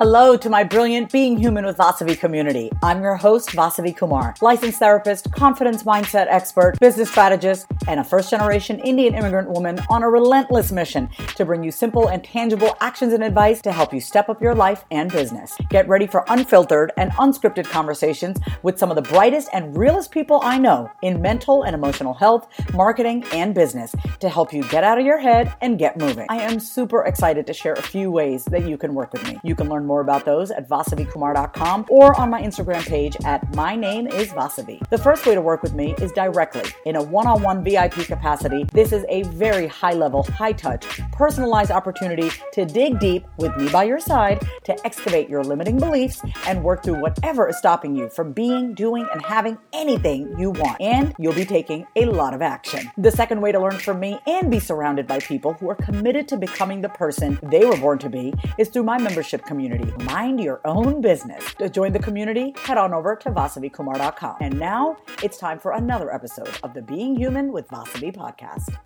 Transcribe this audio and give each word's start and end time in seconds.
Hello 0.00 0.36
to 0.36 0.48
my 0.48 0.62
brilliant 0.62 1.10
Being 1.10 1.36
Human 1.36 1.66
with 1.66 1.76
Vasavi 1.76 2.16
community. 2.16 2.70
I'm 2.84 3.02
your 3.02 3.16
host, 3.16 3.48
Vasavi 3.48 3.96
Kumar, 3.96 4.32
licensed 4.40 4.78
therapist, 4.78 5.32
confidence 5.32 5.82
mindset 5.82 6.28
expert, 6.28 6.78
business 6.78 7.10
strategist, 7.10 7.66
and 7.88 7.98
a 7.98 8.04
first 8.04 8.30
generation 8.30 8.78
Indian 8.78 9.16
immigrant 9.16 9.50
woman 9.50 9.80
on 9.90 10.04
a 10.04 10.08
relentless 10.08 10.70
mission 10.70 11.08
to 11.34 11.44
bring 11.44 11.64
you 11.64 11.72
simple 11.72 12.06
and 12.06 12.22
tangible 12.22 12.76
actions 12.80 13.12
and 13.12 13.24
advice 13.24 13.60
to 13.62 13.72
help 13.72 13.92
you 13.92 13.98
step 14.00 14.28
up 14.28 14.40
your 14.40 14.54
life 14.54 14.84
and 14.92 15.10
business. 15.10 15.56
Get 15.68 15.88
ready 15.88 16.06
for 16.06 16.24
unfiltered 16.28 16.92
and 16.96 17.10
unscripted 17.14 17.64
conversations 17.64 18.38
with 18.62 18.78
some 18.78 18.90
of 18.90 18.94
the 18.94 19.02
brightest 19.02 19.48
and 19.52 19.76
realest 19.76 20.12
people 20.12 20.38
I 20.44 20.58
know 20.58 20.88
in 21.02 21.20
mental 21.20 21.64
and 21.64 21.74
emotional 21.74 22.14
health, 22.14 22.46
marketing, 22.72 23.24
and 23.32 23.52
business 23.52 23.96
to 24.20 24.28
help 24.28 24.52
you 24.52 24.62
get 24.68 24.84
out 24.84 25.00
of 25.00 25.04
your 25.04 25.18
head 25.18 25.52
and 25.60 25.76
get 25.76 25.98
moving. 25.98 26.26
I 26.28 26.36
am 26.36 26.60
super 26.60 27.02
excited 27.02 27.48
to 27.48 27.52
share 27.52 27.72
a 27.72 27.82
few 27.82 28.12
ways 28.12 28.44
that 28.44 28.64
you 28.64 28.78
can 28.78 28.94
work 28.94 29.12
with 29.12 29.26
me. 29.26 29.40
You 29.42 29.56
can 29.56 29.68
learn 29.68 29.87
more 29.88 30.00
about 30.00 30.24
those 30.24 30.52
at 30.52 30.68
vasavikumar.com 30.68 31.86
or 31.88 32.14
on 32.20 32.30
my 32.30 32.40
Instagram 32.40 32.86
page 32.86 33.16
at 33.24 33.52
my 33.56 33.74
name 33.74 34.06
is 34.06 34.28
Vasavi. 34.28 34.86
The 34.90 34.98
first 34.98 35.26
way 35.26 35.34
to 35.34 35.40
work 35.40 35.62
with 35.62 35.74
me 35.74 35.94
is 36.00 36.12
directly 36.12 36.70
in 36.84 36.94
a 36.94 37.02
one-on-one 37.02 37.64
VIP 37.64 37.94
capacity. 38.06 38.64
This 38.72 38.92
is 38.92 39.04
a 39.08 39.22
very 39.24 39.66
high 39.66 39.94
level, 39.94 40.22
high 40.22 40.52
touch, 40.52 40.86
personalized 41.10 41.70
opportunity 41.70 42.30
to 42.52 42.64
dig 42.64 43.00
deep 43.00 43.26
with 43.38 43.56
me 43.56 43.68
by 43.70 43.84
your 43.84 43.98
side 43.98 44.46
to 44.64 44.86
excavate 44.86 45.28
your 45.28 45.42
limiting 45.42 45.78
beliefs 45.78 46.20
and 46.46 46.62
work 46.62 46.84
through 46.84 47.00
whatever 47.00 47.48
is 47.48 47.56
stopping 47.56 47.96
you 47.96 48.08
from 48.10 48.32
being, 48.32 48.74
doing, 48.74 49.08
and 49.12 49.24
having 49.24 49.56
anything 49.72 50.32
you 50.38 50.50
want. 50.50 50.80
And 50.80 51.14
you'll 51.18 51.32
be 51.32 51.46
taking 51.46 51.86
a 51.96 52.04
lot 52.04 52.34
of 52.34 52.42
action. 52.42 52.90
The 52.98 53.10
second 53.10 53.40
way 53.40 53.52
to 53.52 53.58
learn 53.58 53.78
from 53.78 53.98
me 53.98 54.20
and 54.26 54.50
be 54.50 54.60
surrounded 54.60 55.06
by 55.06 55.20
people 55.20 55.54
who 55.54 55.70
are 55.70 55.74
committed 55.74 56.28
to 56.28 56.36
becoming 56.36 56.82
the 56.82 56.90
person 56.90 57.38
they 57.42 57.64
were 57.64 57.76
born 57.78 57.98
to 58.00 58.10
be 58.10 58.34
is 58.58 58.68
through 58.68 58.82
my 58.82 58.98
membership 58.98 59.44
community 59.44 59.77
community. 59.78 60.04
Mind 60.04 60.40
your 60.40 60.60
own 60.64 61.00
business. 61.00 61.54
To 61.54 61.68
join 61.68 61.92
the 61.92 61.98
community, 61.98 62.54
head 62.58 62.78
on 62.78 62.92
over 62.92 63.16
to 63.16 63.30
vasavikumar.com. 63.30 64.36
And 64.40 64.58
now 64.58 64.96
it's 65.22 65.38
time 65.38 65.58
for 65.58 65.72
another 65.72 66.12
episode 66.12 66.58
of 66.62 66.74
the 66.74 66.82
Being 66.82 67.16
Human 67.16 67.52
with 67.52 67.68
Vasavi 67.68 68.14
podcast. 68.14 68.76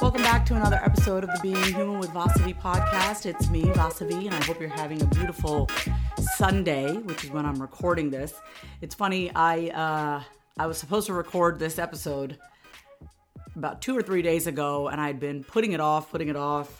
Welcome 0.00 0.22
back 0.22 0.46
to 0.46 0.54
another 0.54 0.80
episode 0.82 1.24
of 1.24 1.30
the 1.30 1.40
Being 1.42 1.62
Human 1.74 1.98
with 1.98 2.10
Vasavi 2.10 2.58
podcast. 2.58 3.26
It's 3.26 3.50
me, 3.50 3.64
Vasavi, 3.64 4.26
and 4.26 4.34
I 4.34 4.44
hope 4.44 4.60
you're 4.60 4.70
having 4.70 5.02
a 5.02 5.06
beautiful 5.06 5.68
Sunday, 6.36 6.92
which 6.92 7.24
is 7.24 7.30
when 7.30 7.44
I'm 7.44 7.60
recording 7.60 8.10
this. 8.10 8.34
It's 8.80 8.94
funny, 8.94 9.30
I 9.34 9.68
uh, 9.68 10.22
I 10.58 10.66
was 10.66 10.78
supposed 10.78 11.06
to 11.08 11.12
record 11.12 11.58
this 11.58 11.78
episode 11.78 12.38
about 13.56 13.82
two 13.82 13.96
or 13.96 14.02
three 14.02 14.22
days 14.22 14.46
ago, 14.46 14.88
and 14.88 15.00
I'd 15.00 15.20
been 15.20 15.44
putting 15.44 15.72
it 15.72 15.80
off, 15.80 16.10
putting 16.10 16.28
it 16.28 16.36
off, 16.36 16.79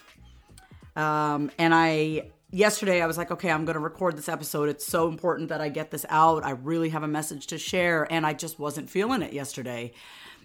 um, 0.97 1.51
and 1.59 1.75
I 1.75 2.31
yesterday 2.51 3.01
I 3.01 3.07
was 3.07 3.17
like, 3.17 3.31
okay, 3.31 3.51
I'm 3.51 3.65
going 3.65 3.75
to 3.75 3.81
record 3.81 4.17
this 4.17 4.29
episode. 4.29 4.69
It's 4.69 4.87
so 4.87 5.09
important 5.09 5.49
that 5.51 5.61
I 5.61 5.69
get 5.69 5.91
this 5.91 6.05
out. 6.09 6.45
I 6.45 6.51
really 6.51 6.91
have 6.91 7.03
a 7.03 7.09
message 7.09 7.47
to 7.49 7.59
share, 7.59 8.11
and 8.11 8.27
I 8.27 8.33
just 8.33 8.59
wasn't 8.59 8.91
feeling 8.91 9.23
it 9.23 9.33
yesterday. 9.33 9.93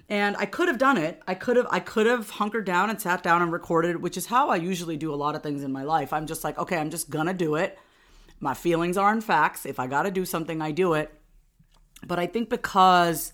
And 0.08 0.38
I 0.38 0.46
could 0.46 0.68
have 0.68 0.78
done 0.78 0.98
it. 0.98 1.22
I 1.28 1.34
could 1.34 1.58
have 1.58 1.68
I 1.72 1.80
could 1.80 2.06
have 2.06 2.30
hunkered 2.30 2.66
down 2.66 2.90
and 2.90 3.02
sat 3.02 3.24
down 3.24 3.42
and 3.42 3.52
recorded, 3.52 4.02
which 4.02 4.18
is 4.18 4.28
how 4.28 4.50
I 4.50 4.58
usually 4.58 4.98
do 4.98 5.14
a 5.14 5.16
lot 5.16 5.36
of 5.36 5.42
things 5.42 5.64
in 5.64 5.72
my 5.72 5.84
life. 5.84 6.14
I'm 6.14 6.28
just 6.28 6.44
like, 6.44 6.58
okay, 6.60 6.78
I'm 6.78 6.92
just 6.92 7.10
going 7.10 7.26
to 7.26 7.34
do 7.34 7.56
it. 7.56 7.78
My 8.40 8.54
feelings 8.54 8.98
are 8.98 9.12
in 9.12 9.22
facts. 9.22 9.66
If 9.66 9.80
I 9.80 9.88
got 9.88 10.04
to 10.04 10.12
do 10.12 10.26
something, 10.26 10.62
I 10.62 10.72
do 10.72 10.94
it. 10.94 11.12
But 12.06 12.20
I 12.20 12.28
think 12.28 12.50
because 12.50 13.34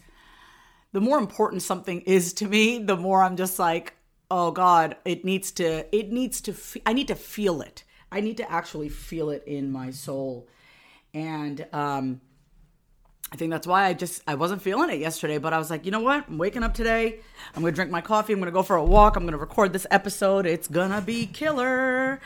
the 0.94 1.02
more 1.02 1.18
important 1.18 1.62
something 1.62 2.02
is 2.02 2.34
to 2.34 2.48
me, 2.48 2.80
the 2.80 2.96
more 2.96 3.24
I'm 3.24 3.36
just 3.36 3.60
like, 3.60 3.96
oh 4.32 4.50
god 4.50 4.96
it 5.04 5.26
needs 5.26 5.52
to 5.52 5.86
it 5.96 6.10
needs 6.12 6.40
to 6.40 6.56
i 6.86 6.94
need 6.94 7.10
to 7.10 7.16
feel 7.16 7.62
it. 7.62 7.84
I 8.14 8.20
need 8.20 8.38
to 8.38 8.52
actually 8.52 8.90
feel 8.90 9.30
it 9.30 9.44
in 9.46 9.72
my 9.72 9.92
soul. 9.92 10.48
And 11.14 11.68
um 11.74 12.22
i 13.34 13.36
think 13.36 13.52
that's 13.52 13.68
why 13.68 13.86
i 13.86 13.94
just 13.94 14.24
i 14.28 14.36
wasn't 14.36 14.62
feeling 14.62 14.90
it 14.90 15.00
yesterday 15.00 15.38
but 15.38 15.54
i 15.54 15.58
was 15.58 15.70
like 15.70 15.86
you 15.86 15.92
know 15.92 16.00
what? 16.00 16.28
I'm 16.30 16.38
waking 16.38 16.64
up 16.64 16.74
today. 16.74 17.20
I'm 17.54 17.62
gonna 17.62 17.74
drink 17.74 17.92
my 17.92 18.00
coffee. 18.00 18.32
I'm 18.32 18.40
gonna 18.40 18.52
go 18.52 18.64
for 18.64 18.78
a 18.78 18.84
walk. 18.84 19.18
I'm 19.18 19.26
gonna 19.26 19.38
record 19.38 19.74
this 19.74 19.86
episode. 19.92 20.46
It's 20.46 20.70
gonna 20.70 21.02
be 21.02 21.28
killer. 21.28 22.22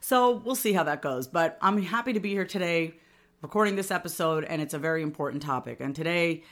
So 0.00 0.36
we'll 0.36 0.54
see 0.54 0.72
how 0.72 0.84
that 0.84 1.02
goes 1.02 1.26
but 1.26 1.58
i'm 1.60 1.82
happy 1.82 2.12
to 2.12 2.20
be 2.20 2.30
here 2.30 2.46
today 2.46 2.94
recording 3.42 3.74
this 3.74 3.90
episode 3.90 4.44
and 4.44 4.62
it's 4.62 4.74
a 4.74 4.78
very 4.78 5.02
important 5.02 5.42
topic. 5.42 5.80
And 5.80 5.94
today 5.94 6.44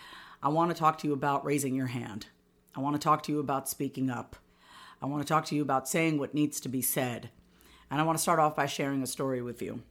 i 0.43 0.49
want 0.49 0.72
to 0.72 0.77
talk 0.77 0.99
to 0.99 1.06
you 1.06 1.12
about 1.12 1.45
raising 1.45 1.77
your 1.77 1.87
hand. 1.87 2.27
I 2.75 2.81
want 2.81 2.97
to 2.97 3.00
talk 3.00 3.22
to 3.25 3.33
you 3.33 3.39
about 3.39 3.69
speaking 3.69 4.11
up 4.11 4.37
I 5.03 5.07
want 5.07 5.23
to 5.23 5.29
talk 5.29 5.45
to 5.47 5.55
you 5.55 5.62
about 5.62 5.89
saying 5.89 6.19
what 6.19 6.34
needs 6.34 6.61
to 6.61 6.69
be 6.69 6.83
said. 6.83 7.31
And 7.91 8.01
I 8.01 8.05
want 8.05 8.19
to 8.19 8.23
start 8.23 8.39
off 8.39 8.57
by 8.57 8.67
sharing 8.67 9.03
a 9.03 9.07
story 9.07 9.43
with 9.43 9.62
you. 9.62 9.83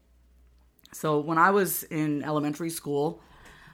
So, 0.91 1.19
when 1.19 1.37
I 1.37 1.51
was 1.51 1.83
in 1.83 2.23
elementary 2.23 2.69
school, 2.69 3.21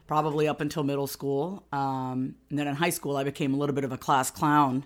probably 0.08 0.48
up 0.48 0.62
until 0.62 0.84
middle 0.84 1.08
school, 1.08 1.64
um, 1.72 2.36
and 2.50 2.60
then 2.60 2.68
in 2.68 2.76
high 2.76 2.90
school, 2.90 3.16
I 3.16 3.24
became 3.24 3.54
a 3.54 3.58
little 3.58 3.76
bit 3.76 3.84
of 3.84 3.92
a 3.92 3.98
class 3.98 4.32
clown 4.32 4.86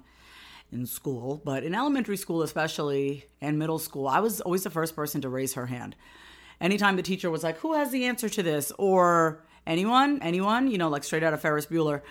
in 0.72 0.86
school. 0.86 1.42
But 1.44 1.64
in 1.64 1.74
elementary 1.74 2.18
school, 2.18 2.44
especially, 2.44 3.26
and 3.42 3.58
middle 3.58 3.80
school, 3.80 4.08
I 4.08 4.20
was 4.20 4.42
always 4.42 4.64
the 4.64 4.70
first 4.70 4.96
person 4.96 5.22
to 5.22 5.30
raise 5.30 5.54
her 5.54 5.66
hand. 5.66 5.96
Anytime 6.62 6.96
the 6.96 7.02
teacher 7.02 7.30
was 7.30 7.44
like, 7.44 7.58
Who 7.60 7.74
has 7.74 7.92
the 7.92 8.06
answer 8.06 8.30
to 8.30 8.44
this? 8.44 8.72
Or 8.78 9.44
anyone, 9.66 10.22
anyone, 10.22 10.70
you 10.70 10.78
know, 10.78 10.90
like 10.90 11.04
straight 11.04 11.24
out 11.24 11.34
of 11.34 11.42
Ferris 11.42 11.66
Bueller, 11.66 12.02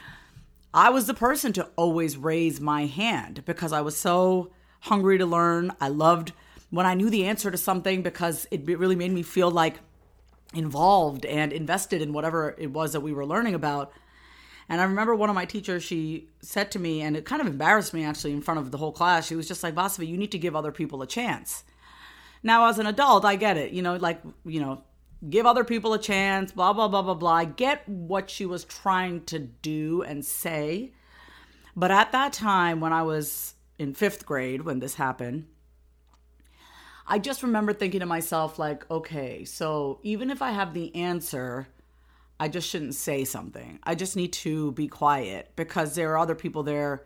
I 0.74 0.90
was 0.90 1.06
the 1.06 1.14
person 1.14 1.52
to 1.52 1.68
always 1.76 2.16
raise 2.16 2.60
my 2.60 2.86
hand 2.86 3.44
because 3.44 3.72
I 3.72 3.80
was 3.80 3.96
so 3.96 4.50
hungry 4.80 5.18
to 5.18 5.24
learn. 5.24 5.70
I 5.80 5.86
loved 5.86 6.32
when 6.70 6.84
I 6.84 6.94
knew 6.94 7.08
the 7.10 7.26
answer 7.26 7.48
to 7.48 7.56
something 7.56 8.02
because 8.02 8.48
it 8.50 8.66
really 8.66 8.96
made 8.96 9.12
me 9.12 9.22
feel 9.22 9.52
like 9.52 9.76
involved 10.52 11.24
and 11.26 11.52
invested 11.52 12.02
in 12.02 12.12
whatever 12.12 12.56
it 12.58 12.72
was 12.72 12.92
that 12.92 13.02
we 13.02 13.12
were 13.12 13.24
learning 13.24 13.54
about. 13.54 13.92
And 14.68 14.80
I 14.80 14.84
remember 14.84 15.14
one 15.14 15.28
of 15.28 15.36
my 15.36 15.44
teachers, 15.44 15.84
she 15.84 16.28
said 16.40 16.72
to 16.72 16.80
me, 16.80 17.02
and 17.02 17.16
it 17.16 17.24
kind 17.24 17.41
of 17.41 17.46
embarrassed 17.46 17.94
me 17.94 18.04
actually 18.04 18.32
in 18.32 18.42
front 18.42 18.58
of 18.58 18.72
the 18.72 18.78
whole 18.78 18.92
class. 18.92 19.28
She 19.28 19.36
was 19.36 19.46
just 19.46 19.62
like, 19.62 19.76
Vasavi, 19.76 20.08
you 20.08 20.16
need 20.16 20.32
to 20.32 20.38
give 20.38 20.56
other 20.56 20.72
people 20.72 21.02
a 21.02 21.06
chance. 21.06 21.62
Now, 22.42 22.66
as 22.66 22.80
an 22.80 22.86
adult, 22.86 23.24
I 23.24 23.36
get 23.36 23.56
it. 23.56 23.70
You 23.70 23.82
know, 23.82 23.94
like, 23.94 24.20
you 24.44 24.58
know, 24.58 24.82
give 25.28 25.46
other 25.46 25.64
people 25.64 25.94
a 25.94 25.98
chance, 25.98 26.52
blah, 26.52 26.72
blah, 26.72 26.88
blah, 26.88 27.02
blah, 27.02 27.14
blah. 27.14 27.32
I 27.32 27.44
get 27.44 27.88
what 27.88 28.30
she 28.30 28.46
was 28.46 28.65
trying 28.65 29.24
to 29.26 29.38
do 29.38 30.03
and 30.03 30.24
say. 30.24 30.92
But 31.76 31.91
at 31.91 32.12
that 32.12 32.32
time, 32.32 32.80
when 32.80 32.92
I 32.92 33.03
was 33.03 33.54
in 33.78 33.94
fifth 33.94 34.26
grade, 34.26 34.62
when 34.62 34.78
this 34.78 34.94
happened, 34.94 35.47
I 37.06 37.18
just 37.18 37.42
remember 37.42 37.72
thinking 37.72 38.00
to 38.00 38.06
myself, 38.06 38.59
like, 38.59 38.91
okay, 38.91 39.44
so 39.44 39.98
even 40.03 40.30
if 40.30 40.41
I 40.41 40.53
have 40.53 40.72
the 40.72 40.94
answer, 40.94 41.68
I 42.41 42.48
just 42.48 42.68
shouldn't 42.68 42.94
say 42.94 43.24
something. 43.24 43.78
I 43.82 43.94
just 43.94 44.16
need 44.16 44.32
to 44.34 44.72
be 44.72 44.88
quiet 44.88 45.53
because 45.56 45.94
there 45.94 46.12
are 46.12 46.18
other 46.18 46.34
people 46.34 46.62
there, 46.62 47.04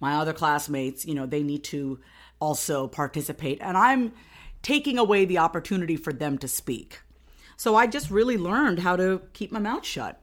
my 0.00 0.14
other 0.16 0.32
classmates, 0.32 1.04
you 1.04 1.14
know, 1.14 1.26
they 1.26 1.42
need 1.42 1.64
to 1.64 2.00
also 2.40 2.86
participate. 2.86 3.58
And 3.60 3.76
I'm 3.76 4.12
taking 4.62 4.98
away 4.98 5.24
the 5.24 5.38
opportunity 5.38 5.96
for 5.96 6.12
them 6.12 6.38
to 6.38 6.48
speak. 6.48 7.00
So 7.56 7.74
I 7.74 7.86
just 7.86 8.10
really 8.10 8.36
learned 8.36 8.80
how 8.80 8.96
to 8.96 9.22
keep 9.32 9.50
my 9.50 9.58
mouth 9.58 9.84
shut. 9.84 10.20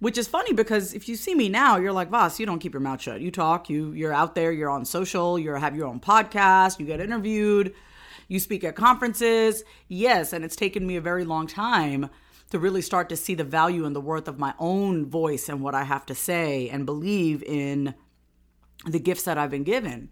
Which 0.00 0.16
is 0.16 0.28
funny 0.28 0.52
because 0.52 0.94
if 0.94 1.08
you 1.08 1.16
see 1.16 1.34
me 1.34 1.48
now, 1.48 1.76
you're 1.76 1.92
like, 1.92 2.08
Voss, 2.08 2.38
you 2.38 2.46
don't 2.46 2.60
keep 2.60 2.72
your 2.72 2.80
mouth 2.80 3.00
shut. 3.00 3.20
You 3.20 3.32
talk, 3.32 3.68
you 3.68 3.92
you're 3.92 4.12
out 4.12 4.36
there, 4.36 4.52
you're 4.52 4.70
on 4.70 4.84
social, 4.84 5.38
you 5.38 5.52
have 5.52 5.74
your 5.74 5.88
own 5.88 5.98
podcast, 5.98 6.78
you 6.78 6.86
get 6.86 7.00
interviewed, 7.00 7.74
you 8.28 8.38
speak 8.38 8.62
at 8.62 8.76
conferences. 8.76 9.64
Yes, 9.88 10.32
and 10.32 10.44
it's 10.44 10.54
taken 10.54 10.86
me 10.86 10.94
a 10.94 11.00
very 11.00 11.24
long 11.24 11.48
time 11.48 12.10
to 12.50 12.58
really 12.58 12.80
start 12.80 13.08
to 13.08 13.16
see 13.16 13.34
the 13.34 13.44
value 13.44 13.84
and 13.84 13.94
the 13.94 14.00
worth 14.00 14.28
of 14.28 14.38
my 14.38 14.54
own 14.58 15.04
voice 15.04 15.48
and 15.48 15.60
what 15.60 15.74
I 15.74 15.82
have 15.82 16.06
to 16.06 16.14
say 16.14 16.68
and 16.68 16.86
believe 16.86 17.42
in 17.42 17.94
the 18.86 19.00
gifts 19.00 19.24
that 19.24 19.36
I've 19.36 19.50
been 19.50 19.64
given. 19.64 20.10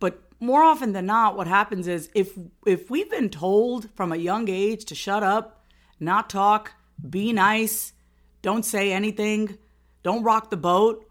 But 0.00 0.22
more 0.38 0.62
often 0.62 0.92
than 0.92 1.06
not, 1.06 1.36
what 1.36 1.46
happens 1.46 1.88
is 1.88 2.10
if 2.14 2.38
if 2.66 2.90
we've 2.90 3.10
been 3.10 3.30
told 3.30 3.90
from 3.94 4.12
a 4.12 4.16
young 4.16 4.48
age 4.48 4.84
to 4.86 4.94
shut 4.94 5.22
up, 5.22 5.57
not 6.00 6.30
talk, 6.30 6.72
be 7.08 7.32
nice, 7.32 7.92
don't 8.42 8.64
say 8.64 8.92
anything, 8.92 9.58
don't 10.02 10.22
rock 10.22 10.50
the 10.50 10.56
boat, 10.56 11.08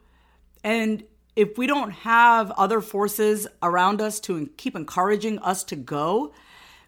and 0.63 1.03
if 1.35 1.57
we 1.57 1.67
don't 1.67 1.91
have 1.91 2.49
other 2.51 2.81
forces 2.81 3.47
around 3.61 4.01
us 4.01 4.19
to 4.21 4.49
keep 4.57 4.75
encouraging 4.75 5.37
us 5.39 5.63
to 5.65 5.75
go, 5.75 6.33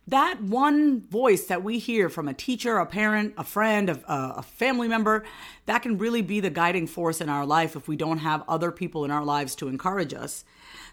that 0.08 0.42
one 0.42 1.02
voice 1.02 1.46
that 1.46 1.64
we 1.64 1.78
hear 1.78 2.10
from 2.10 2.28
a 2.28 2.34
teacher, 2.34 2.80
a 2.80 2.86
parent, 2.88 3.36
a 3.38 3.44
friend, 3.44 3.92
a, 3.92 4.12
uh, 4.12 4.34
a, 4.38 4.42
family 4.42 4.88
member, 4.88 5.24
that 5.68 5.84
can 5.84 6.00
really 6.00 6.24
be 6.24 6.40
the 6.40 6.50
guiding 6.50 6.88
force 6.88 7.22
in 7.22 7.30
our 7.30 7.46
life 7.46 7.76
if 7.76 7.88
we 7.88 7.96
don't 7.96 8.18
have 8.18 8.44
other 8.48 8.72
people 8.72 9.06
in 9.06 9.12
our 9.12 9.24
lives 9.24 9.54
to 9.56 9.68
encourage 9.68 10.16
us. 10.16 10.44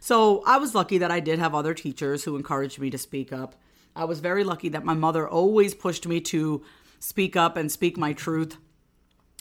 So 0.00 0.42
I 0.46 0.58
was 0.58 0.74
lucky 0.74 0.98
that 0.98 1.10
I 1.10 1.20
did 1.20 1.38
have 1.38 1.54
other 1.54 1.72
teachers 1.72 2.24
who 2.24 2.36
encouraged 2.36 2.78
me 2.78 2.90
to 2.90 2.98
speak 2.98 3.32
up. 3.32 3.54
I 3.94 4.04
was 4.04 4.20
very 4.20 4.44
lucky 4.44 4.68
that 4.68 4.84
my 4.84 4.92
mother 4.92 5.26
always 5.26 5.74
pushed 5.74 6.06
me 6.06 6.20
to 6.20 6.62
speak 7.06 7.36
up 7.36 7.56
and 7.56 7.70
speak 7.70 7.96
my 7.96 8.12
truth. 8.12 8.56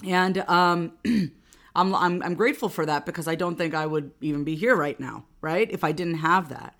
And 0.06 0.38
um, 0.48 0.94
I'm, 1.76 1.96
I'm, 1.96 2.22
I'm 2.22 2.36
grateful 2.36 2.70
for 2.70 2.86
that 2.86 3.06
because 3.06 3.28
I 3.28 3.34
don't 3.34 3.58
think 3.58 3.74
I 3.74 3.88
would 3.88 4.12
even 4.22 4.44
be 4.44 4.56
here 4.56 4.76
right 4.76 5.00
now, 5.00 5.26
right? 5.42 5.70
If 5.72 5.84
I 5.84 5.92
didn't 5.92 6.20
have 6.20 6.50
that. 6.50 6.76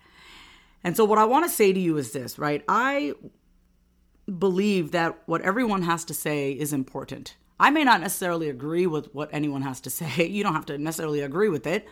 And 0.84 0.96
so, 0.96 1.04
what 1.04 1.18
I 1.18 1.24
want 1.24 1.44
to 1.44 1.50
say 1.50 1.72
to 1.72 1.80
you 1.80 1.96
is 1.96 2.12
this, 2.12 2.38
right? 2.38 2.62
I 2.68 3.14
believe 4.38 4.92
that 4.92 5.18
what 5.26 5.42
everyone 5.42 5.82
has 5.82 6.04
to 6.04 6.14
say 6.14 6.52
is 6.52 6.72
important. 6.72 7.34
I 7.58 7.70
may 7.70 7.82
not 7.82 8.00
necessarily 8.00 8.48
agree 8.48 8.86
with 8.86 9.12
what 9.12 9.28
anyone 9.32 9.62
has 9.62 9.80
to 9.82 9.90
say. 10.00 10.26
You 10.26 10.44
don't 10.44 10.54
have 10.54 10.66
to 10.66 10.78
necessarily 10.78 11.20
agree 11.20 11.48
with 11.48 11.66
it. 11.66 11.88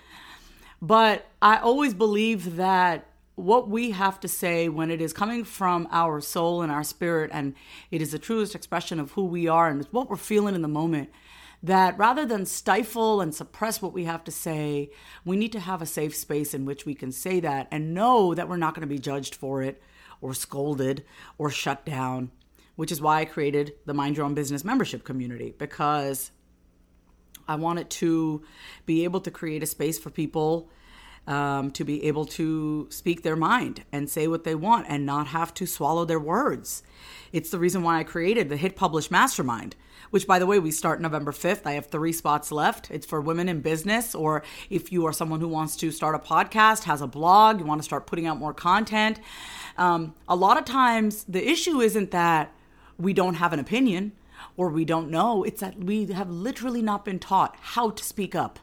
But 0.81 1.26
I 1.43 1.56
always 1.56 1.94
believe 1.94 2.56
that 2.56 3.06
what 3.37 3.69
we 3.69 3.91
have 3.91 4.21
to 4.21 4.29
say 4.29 4.69
when 4.69 4.91
it 4.91 5.01
is 5.01 5.13
coming 5.13 5.45
from 5.45 5.89
our 5.91 6.21
soul 6.21 6.63
and 6.63 6.71
our 6.71 6.85
spirit, 6.85 7.31
and 7.33 7.55
it 7.91 8.01
is 8.01 8.13
the 8.13 8.19
truest 8.19 8.55
expression 8.55 9.01
of 9.01 9.13
who 9.13 9.25
we 9.25 9.49
are 9.49 9.69
and 9.69 9.87
what 9.91 10.09
we're 10.09 10.17
feeling 10.17 10.55
in 10.55 10.63
the 10.63 10.69
moment, 10.69 11.11
that 11.63 11.99
rather 11.99 12.27
than 12.27 12.47
stifle 12.47 13.21
and 13.21 13.35
suppress 13.35 13.81
what 13.81 13.93
we 13.93 14.05
have 14.05 14.23
to 14.23 14.31
say, 14.31 14.91
we 15.25 15.37
need 15.37 15.51
to 15.53 15.61
have 15.61 15.83
a 15.83 15.87
safe 15.87 16.15
space 16.15 16.55
in 16.55 16.65
which 16.65 16.85
we 16.85 16.95
can 16.95 17.11
say 17.11 17.41
that 17.41 17.67
and 17.71 17.95
know 17.95 18.35
that 18.35 18.49
we're 18.49 18.57
not 18.57 18.75
going 18.75 18.87
to 18.87 18.95
be 18.95 18.99
judged 18.99 19.35
for 19.35 19.63
it 19.63 19.83
or 20.21 20.35
scolded 20.35 21.05
or 21.39 21.51
shut 21.51 21.85
down, 21.85 22.31
which 22.77 22.93
is 22.93 23.01
why 23.01 23.21
I 23.21 23.25
created 23.25 23.73
the 23.87 23.95
Mind 23.95 24.17
Your 24.17 24.27
Own 24.27 24.35
Business 24.35 24.65
membership 24.65 25.05
community 25.05 25.55
because 25.57 26.31
I 27.49 27.57
wanted 27.57 27.91
to 27.91 28.43
be 28.87 29.05
able 29.05 29.21
to 29.21 29.31
create 29.31 29.63
a 29.63 29.67
space 29.67 29.99
for 29.99 30.11
people 30.11 30.71
um, 31.26 31.71
to 31.73 31.85
be 31.85 32.05
able 32.05 32.26
to 32.26 32.87
speak 32.91 33.23
their 33.23 33.37
mind 33.37 33.85
and 33.93 34.11
say 34.11 34.26
what 34.26 34.44
they 34.44 34.55
want 34.55 34.87
and 34.88 35.06
not 35.06 35.29
have 35.29 35.55
to 35.55 35.67
swallow 35.67 36.05
their 36.05 36.21
words. 36.21 36.82
It's 37.32 37.50
the 37.50 37.59
reason 37.59 37.82
why 37.82 37.99
I 37.99 38.05
created 38.05 38.49
the 38.49 38.56
Hit 38.56 38.76
Publish 38.76 39.11
Mastermind, 39.11 39.75
which, 40.11 40.26
by 40.26 40.38
the 40.38 40.47
way, 40.47 40.59
we 40.59 40.71
start 40.71 41.00
November 41.00 41.32
5th. 41.32 41.62
I 41.65 41.73
have 41.73 41.87
three 41.87 42.12
spots 42.12 42.53
left. 42.53 42.91
It's 42.91 43.06
for 43.06 43.21
women 43.21 43.49
in 43.49 43.61
business, 43.61 44.15
or 44.15 44.43
if 44.71 44.93
you 44.93 45.06
are 45.06 45.12
someone 45.12 45.41
who 45.41 45.49
wants 45.49 45.76
to 45.76 45.91
start 45.91 46.15
a 46.15 46.19
podcast, 46.19 46.85
has 46.85 47.00
a 47.00 47.06
blog, 47.06 47.59
you 47.59 47.67
want 47.67 47.81
to 47.81 47.85
start 47.85 48.06
putting 48.06 48.27
out 48.27 48.38
more 48.38 48.55
content. 48.55 49.19
Um, 49.77 50.15
a 50.29 50.37
lot 50.37 50.59
of 50.59 50.65
times, 50.65 51.25
the 51.25 51.44
issue 51.44 51.81
isn't 51.81 52.11
that 52.12 52.53
we 52.99 53.12
don't 53.12 53.35
have 53.35 53.53
an 53.53 53.59
opinion 53.59 54.12
or 54.56 54.69
we 54.69 54.85
don't 54.85 55.11
know, 55.11 55.43
it's 55.43 55.61
that 55.61 55.79
we 55.82 56.06
have 56.06 56.31
literally 56.31 56.82
not 56.82 57.05
been 57.05 57.19
taught 57.19 57.56
how 57.61 57.91
to 57.91 58.05
speak 58.05 58.35
up. 58.35 58.59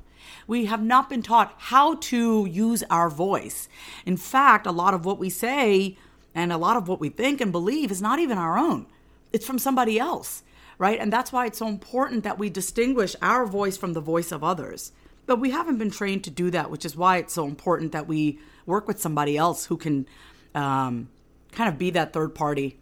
We 0.48 0.66
have 0.66 0.84
not 0.84 1.10
been 1.10 1.22
taught 1.22 1.54
how 1.58 1.96
to 1.96 2.46
use 2.46 2.84
our 2.90 3.10
voice. 3.10 3.70
In 4.06 4.18
fact, 4.18 4.66
a 4.66 4.72
lot 4.72 4.94
of 4.94 5.06
what 5.06 5.20
we 5.20 5.30
say 5.30 5.98
and 6.34 6.52
a 6.52 6.58
lot 6.58 6.78
of 6.78 6.88
what 6.88 7.00
we 7.00 7.10
think 7.10 7.42
and 7.42 7.52
believe 7.52 7.92
is 7.92 8.02
not 8.02 8.20
even 8.20 8.38
our 8.38 8.58
own, 8.58 8.88
it's 9.34 9.46
from 9.46 9.60
somebody 9.60 10.00
else, 10.00 10.44
right? 10.78 11.00
And 11.00 11.12
that's 11.12 11.32
why 11.32 11.46
it's 11.46 11.60
so 11.60 11.68
important 11.68 12.24
that 12.24 12.40
we 12.40 12.50
distinguish 12.50 13.16
our 13.22 13.46
voice 13.46 13.78
from 13.78 13.94
the 13.94 14.02
voice 14.02 14.32
of 14.32 14.44
others. 14.44 14.92
But 15.26 15.40
we 15.40 15.52
haven't 15.52 15.78
been 15.78 15.92
trained 15.92 16.24
to 16.26 16.30
do 16.30 16.50
that, 16.52 16.72
which 16.72 16.86
is 16.86 16.96
why 16.96 17.18
it's 17.18 17.34
so 17.34 17.46
important 17.46 17.92
that 17.92 18.08
we 18.08 18.40
work 18.66 18.88
with 18.88 19.00
somebody 19.00 19.38
else 19.38 19.66
who 19.66 19.78
can 19.78 20.08
um, 20.56 21.10
kind 21.52 21.70
of 21.70 21.78
be 21.78 21.92
that 21.92 22.12
third 22.14 22.34
party, 22.36 22.78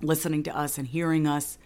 listening 0.00 0.42
to 0.44 0.56
us 0.56 0.78
and 0.78 0.88
hearing 0.88 1.26
us, 1.26 1.58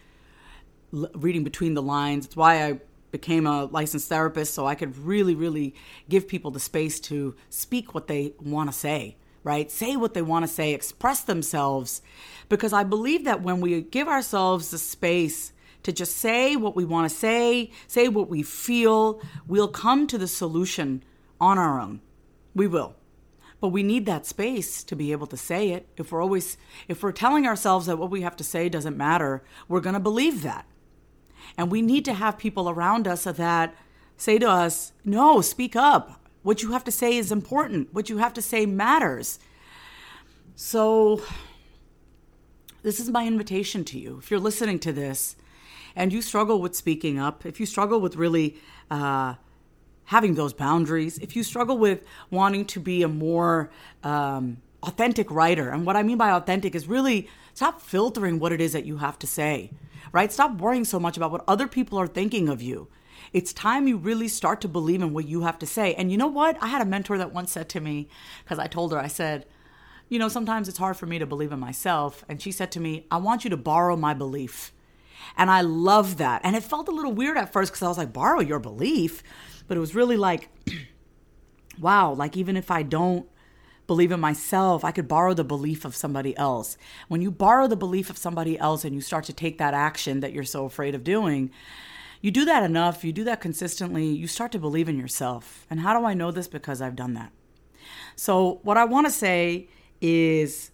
reading 0.91 1.43
between 1.43 1.73
the 1.73 1.81
lines. 1.81 2.25
It's 2.25 2.35
why 2.35 2.63
I 2.67 2.79
became 3.13 3.45
a 3.45 3.65
licensed 3.65 4.09
therapist 4.09 4.55
so 4.55 4.65
I 4.65 4.73
could 4.73 4.97
really, 4.97 5.35
really 5.35 5.75
give 6.09 6.27
people 6.27 6.49
the 6.49 6.59
space 6.59 6.99
to 7.01 7.35
speak 7.47 7.93
what 7.93 8.07
they 8.07 8.33
want 8.41 8.71
to 8.71 8.75
say, 8.75 9.17
right? 9.43 9.69
Say 9.69 9.95
what 9.95 10.15
they 10.15 10.23
want 10.23 10.43
to 10.43 10.51
say, 10.51 10.73
express 10.73 11.21
themselves. 11.21 12.01
Because 12.49 12.73
I 12.73 12.83
believe 12.83 13.23
that 13.25 13.43
when 13.43 13.61
we 13.61 13.81
give 13.83 14.07
ourselves 14.07 14.71
the 14.71 14.79
space 14.79 15.53
to 15.83 15.91
just 15.91 16.15
say 16.17 16.55
what 16.55 16.75
we 16.75 16.85
want 16.85 17.07
to 17.07 17.15
say, 17.15 17.69
say 17.85 18.07
what 18.07 18.29
we 18.29 18.41
feel, 18.41 19.21
we'll 19.47 19.67
come 19.67 20.07
to 20.07 20.17
the 20.17 20.27
solution 20.27 21.03
on 21.39 21.59
our 21.59 21.79
own. 21.79 22.01
We 22.55 22.65
will. 22.65 22.95
But 23.61 23.67
we 23.67 23.83
need 23.83 24.07
that 24.07 24.25
space 24.25 24.83
to 24.85 24.95
be 24.95 25.11
able 25.11 25.27
to 25.27 25.37
say 25.37 25.69
it. 25.69 25.87
If 25.97 26.11
we're 26.11 26.21
always 26.21 26.57
if 26.87 27.03
we're 27.03 27.11
telling 27.11 27.45
ourselves 27.45 27.85
that 27.85 27.97
what 27.97 28.09
we 28.09 28.21
have 28.21 28.35
to 28.37 28.43
say 28.43 28.69
doesn't 28.69 28.97
matter, 28.97 29.43
we're 29.67 29.81
going 29.81 29.93
to 29.93 29.99
believe 29.99 30.41
that. 30.41 30.65
And 31.57 31.71
we 31.71 31.81
need 31.81 32.05
to 32.05 32.13
have 32.13 32.37
people 32.37 32.69
around 32.69 33.07
us 33.07 33.23
that 33.23 33.75
say 34.17 34.39
to 34.39 34.49
us, 34.49 34.93
no, 35.03 35.41
speak 35.41 35.75
up. 35.75 36.19
What 36.41 36.61
you 36.61 36.71
have 36.71 36.83
to 36.85 36.91
say 36.91 37.17
is 37.17 37.31
important. 37.31 37.93
What 37.93 38.09
you 38.09 38.17
have 38.17 38.33
to 38.33 38.41
say 38.41 38.65
matters. 38.65 39.39
So, 40.55 41.21
this 42.83 42.99
is 42.99 43.09
my 43.09 43.25
invitation 43.25 43.85
to 43.85 43.99
you. 43.99 44.17
If 44.17 44.29
you're 44.29 44.39
listening 44.39 44.77
to 44.79 44.91
this 44.91 45.35
and 45.95 46.11
you 46.11 46.21
struggle 46.21 46.61
with 46.61 46.75
speaking 46.75 47.17
up, 47.17 47.45
if 47.45 47.59
you 47.59 47.65
struggle 47.65 48.01
with 48.01 48.17
really 48.17 48.57
uh, 48.91 49.35
having 50.05 50.35
those 50.35 50.53
boundaries, 50.53 51.17
if 51.19 51.35
you 51.35 51.43
struggle 51.43 51.77
with 51.77 52.03
wanting 52.29 52.65
to 52.65 52.79
be 52.81 53.01
a 53.01 53.07
more 53.07 53.71
um, 54.03 54.57
authentic 54.83 55.31
writer, 55.31 55.69
and 55.69 55.85
what 55.85 55.95
I 55.95 56.03
mean 56.03 56.17
by 56.17 56.31
authentic 56.31 56.75
is 56.75 56.87
really 56.87 57.29
stop 57.53 57.81
filtering 57.81 58.37
what 58.37 58.51
it 58.51 58.59
is 58.59 58.73
that 58.73 58.85
you 58.85 58.97
have 58.97 59.17
to 59.19 59.27
say 59.27 59.71
right? 60.13 60.31
Stop 60.31 60.59
worrying 60.59 60.85
so 60.85 60.99
much 60.99 61.17
about 61.17 61.31
what 61.31 61.43
other 61.45 61.67
people 61.67 61.99
are 61.99 62.07
thinking 62.07 62.47
of 62.47 62.61
you. 62.61 62.87
It's 63.33 63.51
time 63.51 63.87
you 63.87 63.97
really 63.97 64.27
start 64.27 64.61
to 64.61 64.67
believe 64.67 65.01
in 65.01 65.11
what 65.11 65.27
you 65.27 65.41
have 65.41 65.59
to 65.59 65.65
say. 65.65 65.95
And 65.95 66.11
you 66.11 66.17
know 66.17 66.27
what? 66.27 66.55
I 66.61 66.67
had 66.67 66.81
a 66.81 66.85
mentor 66.85 67.17
that 67.17 67.33
once 67.33 67.51
said 67.51 67.67
to 67.69 67.81
me, 67.81 68.07
because 68.43 68.59
I 68.59 68.67
told 68.67 68.93
her, 68.93 68.99
I 68.99 69.07
said, 69.07 69.45
you 70.07 70.19
know, 70.19 70.29
sometimes 70.29 70.69
it's 70.69 70.77
hard 70.77 70.95
for 70.95 71.07
me 71.07 71.17
to 71.17 71.25
believe 71.25 71.51
in 71.51 71.59
myself. 71.59 72.23
And 72.29 72.39
she 72.39 72.51
said 72.51 72.71
to 72.73 72.79
me, 72.79 73.07
I 73.09 73.17
want 73.17 73.43
you 73.43 73.49
to 73.49 73.57
borrow 73.57 73.95
my 73.95 74.13
belief. 74.13 74.71
And 75.35 75.49
I 75.49 75.61
love 75.61 76.17
that. 76.17 76.41
And 76.43 76.55
it 76.55 76.63
felt 76.63 76.87
a 76.87 76.91
little 76.91 77.13
weird 77.13 77.37
at 77.37 77.51
first 77.51 77.71
because 77.71 77.81
I 77.81 77.87
was 77.87 77.97
like, 77.97 78.13
borrow 78.13 78.39
your 78.39 78.59
belief. 78.59 79.23
But 79.67 79.77
it 79.77 79.79
was 79.79 79.95
really 79.95 80.17
like, 80.17 80.49
wow, 81.79 82.13
like 82.13 82.37
even 82.37 82.55
if 82.55 82.69
I 82.69 82.83
don't 82.83 83.27
believe 83.87 84.11
in 84.11 84.19
myself, 84.19 84.83
I 84.83 84.91
could 84.91 85.07
borrow 85.07 85.33
the 85.33 85.43
belief 85.43 85.85
of 85.85 85.95
somebody 85.95 86.35
else. 86.37 86.77
When 87.07 87.21
you 87.21 87.31
borrow 87.31 87.67
the 87.67 87.75
belief 87.75 88.09
of 88.09 88.17
somebody 88.17 88.57
else 88.57 88.85
and 88.85 88.95
you 88.95 89.01
start 89.01 89.25
to 89.25 89.33
take 89.33 89.57
that 89.57 89.73
action 89.73 90.21
that 90.21 90.33
you're 90.33 90.43
so 90.43 90.65
afraid 90.65 90.95
of 90.95 91.03
doing, 91.03 91.51
you 92.21 92.31
do 92.31 92.45
that 92.45 92.63
enough, 92.63 93.03
you 93.03 93.11
do 93.11 93.25
that 93.25 93.41
consistently, 93.41 94.05
you 94.05 94.27
start 94.27 94.51
to 94.53 94.59
believe 94.59 94.87
in 94.87 94.97
yourself. 94.97 95.67
And 95.69 95.81
how 95.81 95.97
do 95.97 96.05
I 96.05 96.13
know 96.13 96.31
this? 96.31 96.47
Because 96.47 96.81
I've 96.81 96.95
done 96.95 97.13
that. 97.15 97.31
So, 98.15 98.59
what 98.63 98.77
I 98.77 98.85
want 98.85 99.07
to 99.07 99.11
say 99.11 99.67
is 99.99 100.71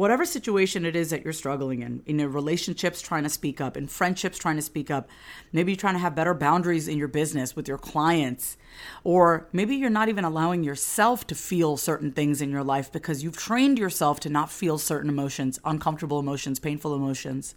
whatever 0.00 0.24
situation 0.24 0.86
it 0.86 0.96
is 0.96 1.10
that 1.10 1.22
you're 1.22 1.32
struggling 1.32 1.82
in, 1.82 2.02
in 2.06 2.18
your 2.18 2.30
relationships 2.30 3.02
trying 3.02 3.22
to 3.22 3.28
speak 3.28 3.60
up, 3.60 3.76
in 3.76 3.86
friendships 3.86 4.38
trying 4.38 4.56
to 4.56 4.62
speak 4.62 4.90
up, 4.90 5.06
maybe 5.52 5.72
you're 5.72 5.76
trying 5.76 5.92
to 5.94 6.00
have 6.00 6.14
better 6.14 6.32
boundaries 6.32 6.88
in 6.88 6.96
your 6.96 7.06
business 7.06 7.54
with 7.54 7.68
your 7.68 7.76
clients, 7.76 8.56
or 9.04 9.46
maybe 9.52 9.76
you're 9.76 9.90
not 9.90 10.08
even 10.08 10.24
allowing 10.24 10.64
yourself 10.64 11.26
to 11.26 11.34
feel 11.34 11.76
certain 11.76 12.12
things 12.12 12.40
in 12.40 12.50
your 12.50 12.64
life 12.64 12.90
because 12.90 13.22
you've 13.22 13.36
trained 13.36 13.78
yourself 13.78 14.18
to 14.18 14.30
not 14.30 14.50
feel 14.50 14.78
certain 14.78 15.10
emotions, 15.10 15.60
uncomfortable 15.66 16.18
emotions, 16.18 16.58
painful 16.58 16.94
emotions. 16.94 17.54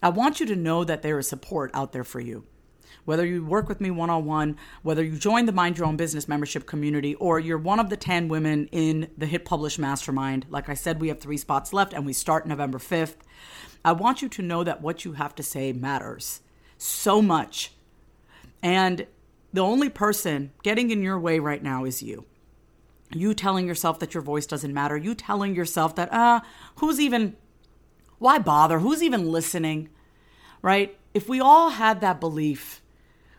I 0.00 0.10
want 0.10 0.38
you 0.38 0.46
to 0.46 0.54
know 0.54 0.84
that 0.84 1.02
there 1.02 1.18
is 1.18 1.28
support 1.28 1.72
out 1.74 1.90
there 1.90 2.04
for 2.04 2.20
you 2.20 2.44
whether 3.04 3.26
you 3.26 3.44
work 3.44 3.68
with 3.68 3.80
me 3.80 3.90
one 3.90 4.10
on 4.10 4.24
one, 4.24 4.56
whether 4.82 5.02
you 5.02 5.16
join 5.16 5.46
the 5.46 5.52
Mind 5.52 5.78
Your 5.78 5.86
Own 5.86 5.96
Business 5.96 6.28
membership 6.28 6.66
community, 6.66 7.14
or 7.16 7.40
you're 7.40 7.58
one 7.58 7.80
of 7.80 7.90
the 7.90 7.96
10 7.96 8.28
women 8.28 8.68
in 8.72 9.10
the 9.16 9.26
Hit 9.26 9.44
Publish 9.44 9.78
Mastermind. 9.78 10.46
Like 10.48 10.68
I 10.68 10.74
said, 10.74 11.00
we 11.00 11.08
have 11.08 11.20
three 11.20 11.36
spots 11.36 11.72
left 11.72 11.92
and 11.92 12.06
we 12.06 12.12
start 12.12 12.46
November 12.46 12.78
5th. 12.78 13.16
I 13.84 13.92
want 13.92 14.22
you 14.22 14.28
to 14.30 14.42
know 14.42 14.62
that 14.64 14.80
what 14.80 15.04
you 15.04 15.14
have 15.14 15.34
to 15.36 15.42
say 15.42 15.72
matters 15.72 16.40
so 16.78 17.20
much. 17.20 17.72
And 18.62 19.06
the 19.52 19.60
only 19.60 19.88
person 19.88 20.52
getting 20.62 20.90
in 20.90 21.02
your 21.02 21.18
way 21.18 21.38
right 21.38 21.62
now 21.62 21.84
is 21.84 22.02
you. 22.02 22.26
You 23.12 23.34
telling 23.34 23.66
yourself 23.66 23.98
that 23.98 24.14
your 24.14 24.22
voice 24.22 24.46
doesn't 24.46 24.72
matter. 24.72 24.96
You 24.96 25.14
telling 25.14 25.54
yourself 25.54 25.96
that, 25.96 26.12
uh, 26.12 26.40
who's 26.76 26.98
even, 27.00 27.36
why 28.18 28.38
bother? 28.38 28.78
Who's 28.78 29.02
even 29.02 29.30
listening? 29.30 29.90
Right? 30.62 30.96
if 31.14 31.28
we 31.28 31.40
all 31.40 31.70
had 31.70 32.00
that 32.00 32.20
belief, 32.20 32.81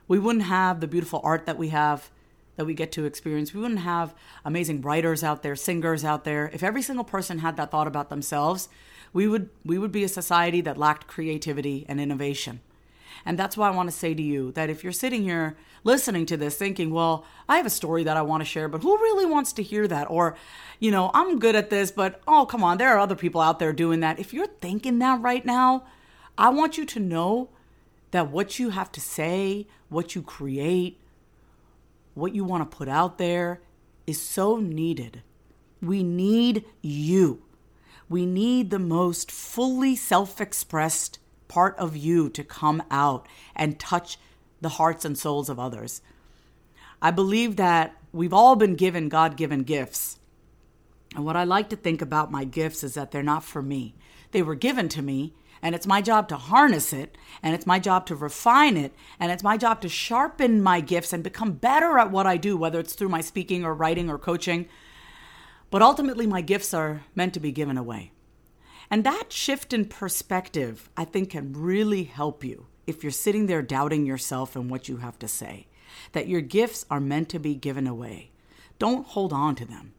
we 0.07 0.19
wouldn't 0.19 0.45
have 0.45 0.79
the 0.79 0.87
beautiful 0.87 1.21
art 1.23 1.45
that 1.45 1.57
we 1.57 1.69
have 1.69 2.09
that 2.55 2.65
we 2.65 2.73
get 2.73 2.91
to 2.91 3.05
experience. 3.05 3.53
We 3.53 3.61
wouldn't 3.61 3.79
have 3.79 4.13
amazing 4.45 4.81
writers 4.81 5.23
out 5.23 5.41
there, 5.41 5.55
singers 5.55 6.05
out 6.05 6.23
there. 6.23 6.51
If 6.53 6.61
every 6.61 6.83
single 6.83 7.03
person 7.03 7.39
had 7.39 7.57
that 7.57 7.71
thought 7.71 7.87
about 7.87 8.09
themselves, 8.09 8.69
we 9.11 9.27
would 9.27 9.49
we 9.65 9.77
would 9.77 9.91
be 9.91 10.03
a 10.03 10.09
society 10.09 10.61
that 10.61 10.77
lacked 10.77 11.07
creativity 11.07 11.85
and 11.87 11.99
innovation. 11.99 12.61
And 13.25 13.39
that's 13.39 13.55
why 13.55 13.69
I 13.69 13.75
want 13.75 13.89
to 13.89 13.95
say 13.95 14.13
to 14.13 14.21
you 14.21 14.51
that 14.53 14.69
if 14.69 14.83
you're 14.83 14.91
sitting 14.91 15.23
here 15.23 15.55
listening 15.83 16.25
to 16.25 16.37
this 16.37 16.57
thinking, 16.57 16.91
well, 16.91 17.25
I 17.47 17.57
have 17.57 17.65
a 17.65 17.71
story 17.71 18.03
that 18.03 18.17
I 18.17 18.21
want 18.21 18.41
to 18.41 18.45
share, 18.45 18.67
but 18.67 18.81
who 18.81 18.97
really 18.97 19.25
wants 19.25 19.53
to 19.53 19.63
hear 19.63 19.87
that? 19.87 20.09
Or, 20.09 20.35
you 20.79 20.91
know, 20.91 21.11
I'm 21.13 21.39
good 21.39 21.55
at 21.55 21.69
this, 21.69 21.91
but 21.91 22.21
oh, 22.27 22.45
come 22.45 22.63
on, 22.63 22.77
there 22.77 22.89
are 22.89 22.99
other 22.99 23.15
people 23.15 23.39
out 23.39 23.59
there 23.59 23.73
doing 23.73 23.99
that. 24.01 24.19
If 24.19 24.33
you're 24.33 24.47
thinking 24.47 24.99
that 24.99 25.21
right 25.21 25.45
now, 25.45 25.85
I 26.37 26.49
want 26.49 26.77
you 26.77 26.85
to 26.85 26.99
know 26.99 27.49
that 28.13 28.29
what 28.29 28.59
you 28.59 28.69
have 28.69 28.91
to 28.91 29.01
say, 29.01 29.65
what 29.89 30.13
you 30.13 30.21
create, 30.21 30.99
what 32.13 32.35
you 32.35 32.43
want 32.43 32.69
to 32.69 32.77
put 32.77 32.87
out 32.87 33.17
there 33.17 33.59
is 34.05 34.21
so 34.21 34.57
needed. 34.57 35.23
We 35.81 36.03
need 36.03 36.63
you. 36.83 37.41
We 38.07 38.27
need 38.27 38.69
the 38.69 38.77
most 38.77 39.31
fully 39.31 39.95
self 39.95 40.39
expressed 40.39 41.17
part 41.47 41.75
of 41.77 41.97
you 41.97 42.29
to 42.29 42.43
come 42.43 42.83
out 42.91 43.27
and 43.55 43.79
touch 43.79 44.19
the 44.61 44.69
hearts 44.69 45.05
and 45.05 45.17
souls 45.17 45.49
of 45.49 45.59
others. 45.59 46.01
I 47.01 47.09
believe 47.09 47.55
that 47.55 47.95
we've 48.11 48.33
all 48.33 48.55
been 48.55 48.75
given 48.75 49.09
God 49.09 49.35
given 49.37 49.63
gifts. 49.63 50.19
And 51.15 51.25
what 51.25 51.35
I 51.35 51.45
like 51.45 51.69
to 51.69 51.75
think 51.75 52.03
about 52.03 52.31
my 52.31 52.43
gifts 52.43 52.83
is 52.83 52.93
that 52.93 53.09
they're 53.09 53.23
not 53.23 53.43
for 53.43 53.63
me. 53.63 53.95
They 54.31 54.43
were 54.43 54.55
given 54.55 54.87
to 54.89 55.01
me 55.01 55.33
and 55.63 55.73
it's 55.73 55.87
my 55.87 56.01
job 56.01 56.27
to 56.27 56.35
harness 56.35 56.91
it, 56.91 57.17
and 57.41 57.55
it's 57.55 57.65
my 57.65 57.79
job 57.79 58.05
to 58.07 58.15
refine 58.15 58.75
it, 58.75 58.93
and 59.17 59.31
it's 59.31 59.41
my 59.41 59.55
job 59.55 59.79
to 59.81 59.89
sharpen 59.89 60.61
my 60.61 60.81
gifts 60.81 61.13
and 61.13 61.23
become 61.23 61.53
better 61.53 61.97
at 61.97 62.11
what 62.11 62.27
I 62.27 62.35
do, 62.35 62.57
whether 62.57 62.81
it's 62.81 62.93
through 62.93 63.09
my 63.09 63.21
speaking 63.21 63.63
or 63.63 63.73
writing 63.73 64.09
or 64.09 64.19
coaching. 64.19 64.67
But 65.71 65.81
ultimately, 65.81 66.27
my 66.27 66.41
gifts 66.41 66.73
are 66.73 67.03
meant 67.15 67.33
to 67.35 67.39
be 67.39 67.53
given 67.53 67.77
away. 67.77 68.11
And 68.91 69.05
that 69.05 69.31
shift 69.31 69.71
in 69.71 69.85
perspective, 69.85 70.89
I 70.97 71.05
think, 71.05 71.29
can 71.29 71.53
really 71.53 72.03
help 72.03 72.43
you 72.43 72.67
if 72.85 73.01
you're 73.01 73.11
sitting 73.13 73.47
there 73.47 73.61
doubting 73.61 74.05
yourself 74.05 74.57
and 74.57 74.69
what 74.69 74.89
you 74.89 74.97
have 74.97 75.17
to 75.19 75.27
say. 75.29 75.67
That 76.11 76.27
your 76.27 76.41
gifts 76.41 76.85
are 76.91 76.99
meant 76.99 77.29
to 77.29 77.39
be 77.39 77.55
given 77.55 77.87
away. 77.87 78.31
Don't 78.79 79.07
hold 79.07 79.31
on 79.31 79.55
to 79.55 79.65
them, 79.65 79.93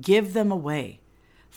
give 0.00 0.32
them 0.32 0.52
away. 0.52 1.00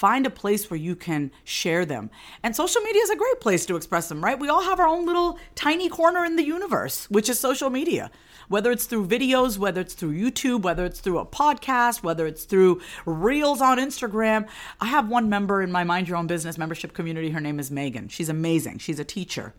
Find 0.01 0.25
a 0.25 0.31
place 0.31 0.67
where 0.67 0.79
you 0.79 0.95
can 0.95 1.29
share 1.43 1.85
them. 1.85 2.09
And 2.41 2.55
social 2.55 2.81
media 2.81 3.03
is 3.03 3.11
a 3.11 3.15
great 3.15 3.39
place 3.39 3.67
to 3.67 3.75
express 3.75 4.09
them, 4.09 4.23
right? 4.23 4.39
We 4.39 4.49
all 4.49 4.63
have 4.63 4.79
our 4.79 4.87
own 4.87 5.05
little 5.05 5.37
tiny 5.53 5.89
corner 5.89 6.25
in 6.25 6.37
the 6.37 6.43
universe, 6.43 7.05
which 7.11 7.29
is 7.29 7.39
social 7.39 7.69
media. 7.69 8.09
Whether 8.47 8.71
it's 8.71 8.85
through 8.85 9.05
videos, 9.05 9.59
whether 9.59 9.79
it's 9.79 9.93
through 9.93 10.13
YouTube, 10.13 10.63
whether 10.63 10.85
it's 10.85 11.01
through 11.01 11.19
a 11.19 11.25
podcast, 11.27 12.01
whether 12.01 12.25
it's 12.25 12.45
through 12.45 12.81
reels 13.05 13.61
on 13.61 13.77
Instagram. 13.77 14.47
I 14.79 14.87
have 14.87 15.07
one 15.07 15.29
member 15.29 15.61
in 15.61 15.71
my 15.71 15.83
Mind 15.83 16.07
Your 16.07 16.17
Own 16.17 16.25
Business 16.25 16.57
membership 16.57 16.93
community. 16.93 17.29
Her 17.29 17.39
name 17.39 17.59
is 17.59 17.69
Megan. 17.69 18.07
She's 18.07 18.27
amazing. 18.27 18.79
She's 18.79 18.99
a 18.99 19.05
teacher 19.05 19.53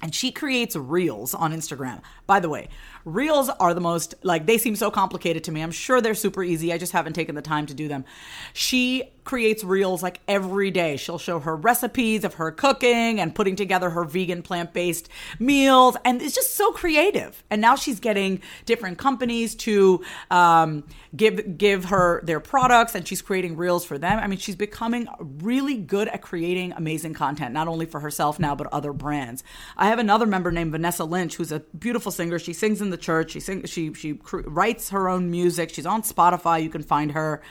and 0.00 0.14
she 0.14 0.30
creates 0.30 0.76
reels 0.76 1.34
on 1.34 1.52
Instagram. 1.52 2.02
By 2.26 2.40
the 2.40 2.48
way, 2.48 2.68
reels 3.04 3.48
are 3.48 3.74
the 3.74 3.80
most 3.80 4.14
like 4.22 4.46
they 4.46 4.58
seem 4.58 4.76
so 4.76 4.90
complicated 4.90 5.44
to 5.44 5.52
me. 5.52 5.62
I'm 5.62 5.70
sure 5.70 6.00
they're 6.00 6.14
super 6.14 6.42
easy. 6.42 6.72
I 6.72 6.78
just 6.78 6.92
haven't 6.92 7.14
taken 7.14 7.34
the 7.34 7.42
time 7.42 7.66
to 7.66 7.74
do 7.74 7.88
them. 7.88 8.04
She 8.52 9.10
creates 9.28 9.62
reels 9.62 10.02
like 10.02 10.20
every 10.26 10.70
day. 10.70 10.96
She'll 10.96 11.18
show 11.18 11.38
her 11.38 11.54
recipes 11.54 12.24
of 12.24 12.34
her 12.34 12.50
cooking 12.50 13.20
and 13.20 13.34
putting 13.34 13.56
together 13.56 13.90
her 13.90 14.04
vegan 14.04 14.42
plant 14.42 14.72
based 14.72 15.10
meals. 15.38 15.98
And 16.02 16.22
it's 16.22 16.34
just 16.34 16.56
so 16.56 16.72
creative. 16.72 17.44
And 17.50 17.60
now 17.60 17.76
she's 17.76 18.00
getting 18.00 18.40
different 18.64 18.96
companies 18.96 19.54
to 19.56 20.02
um, 20.30 20.82
give, 21.14 21.58
give 21.58 21.86
her 21.86 22.22
their 22.24 22.40
products 22.40 22.94
and 22.94 23.06
she's 23.06 23.20
creating 23.20 23.58
reels 23.58 23.84
for 23.84 23.98
them. 23.98 24.18
I 24.18 24.26
mean, 24.28 24.38
she's 24.38 24.56
becoming 24.56 25.08
really 25.20 25.76
good 25.76 26.08
at 26.08 26.22
creating 26.22 26.72
amazing 26.72 27.12
content, 27.12 27.52
not 27.52 27.68
only 27.68 27.84
for 27.84 28.00
herself 28.00 28.38
now, 28.38 28.54
but 28.54 28.66
other 28.72 28.94
brands. 28.94 29.44
I 29.76 29.87
have 29.88 29.98
another 29.98 30.26
member 30.26 30.50
named 30.50 30.72
Vanessa 30.72 31.04
Lynch, 31.04 31.36
who's 31.36 31.52
a 31.52 31.60
beautiful 31.78 32.12
singer. 32.12 32.38
She 32.38 32.52
sings 32.52 32.80
in 32.80 32.90
the 32.90 32.96
church. 32.96 33.32
She 33.32 33.40
sings, 33.40 33.70
she, 33.70 33.92
she 33.94 34.18
writes 34.32 34.90
her 34.90 35.08
own 35.08 35.30
music. 35.30 35.70
She's 35.70 35.86
on 35.86 36.02
Spotify. 36.02 36.62
You 36.62 36.70
can 36.70 36.82
find 36.82 37.12
her. 37.12 37.42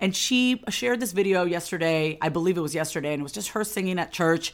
And 0.00 0.14
she 0.14 0.62
shared 0.68 1.00
this 1.00 1.12
video 1.12 1.44
yesterday. 1.44 2.18
I 2.20 2.28
believe 2.28 2.58
it 2.58 2.60
was 2.60 2.74
yesterday, 2.74 3.12
and 3.12 3.20
it 3.20 3.22
was 3.22 3.32
just 3.32 3.50
her 3.50 3.64
singing 3.64 3.98
at 3.98 4.12
church. 4.12 4.52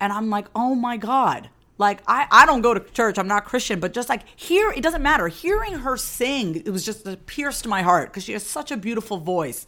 And 0.00 0.12
I'm 0.12 0.30
like, 0.30 0.46
oh 0.54 0.74
my 0.74 0.96
God. 0.96 1.48
Like, 1.78 2.02
I, 2.06 2.26
I 2.30 2.46
don't 2.46 2.60
go 2.60 2.74
to 2.74 2.80
church. 2.80 3.18
I'm 3.18 3.26
not 3.26 3.44
Christian, 3.44 3.80
but 3.80 3.92
just 3.94 4.08
like 4.08 4.22
here, 4.36 4.70
it 4.70 4.82
doesn't 4.82 5.02
matter. 5.02 5.28
Hearing 5.28 5.72
her 5.72 5.96
sing, 5.96 6.56
it 6.56 6.70
was 6.70 6.84
just 6.84 7.06
it 7.06 7.26
pierced 7.26 7.66
my 7.66 7.82
heart 7.82 8.10
because 8.10 8.24
she 8.24 8.34
has 8.34 8.44
such 8.44 8.70
a 8.70 8.76
beautiful 8.76 9.16
voice. 9.16 9.66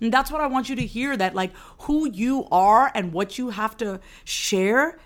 And 0.00 0.12
that's 0.12 0.30
what 0.30 0.42
I 0.42 0.46
want 0.46 0.68
you 0.68 0.76
to 0.76 0.86
hear 0.86 1.16
that, 1.16 1.34
like, 1.34 1.52
who 1.80 2.08
you 2.08 2.46
are 2.52 2.92
and 2.94 3.12
what 3.12 3.38
you 3.38 3.50
have 3.50 3.76
to 3.78 3.98
share 4.24 4.98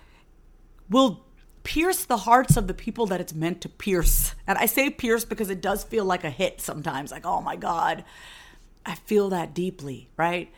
will 0.89 1.25
pierce 1.63 2.05
the 2.05 2.17
hearts 2.17 2.57
of 2.57 2.67
the 2.67 2.73
people 2.73 3.05
that 3.07 3.21
it's 3.21 3.33
meant 3.33 3.61
to 3.61 3.69
pierce. 3.69 4.35
And 4.47 4.57
I 4.57 4.65
say 4.65 4.89
pierce 4.89 5.25
because 5.25 5.49
it 5.49 5.61
does 5.61 5.83
feel 5.83 6.05
like 6.05 6.23
a 6.23 6.29
hit 6.29 6.61
sometimes, 6.61 7.11
like, 7.11 7.25
oh 7.25 7.41
my 7.41 7.55
God. 7.55 8.03
I 8.85 8.95
feel 8.95 9.29
that 9.29 9.53
deeply, 9.53 10.09
right? 10.17 10.51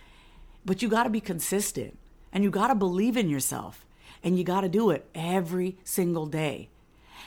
But 0.65 0.81
you 0.81 0.87
got 0.87 1.03
to 1.03 1.09
be 1.09 1.19
consistent 1.19 1.97
and 2.31 2.43
you 2.43 2.49
got 2.49 2.67
to 2.67 2.75
believe 2.75 3.17
in 3.17 3.29
yourself 3.29 3.85
and 4.23 4.37
you 4.37 4.43
got 4.43 4.61
to 4.61 4.69
do 4.69 4.91
it 4.91 5.05
every 5.13 5.77
single 5.83 6.25
day. 6.25 6.69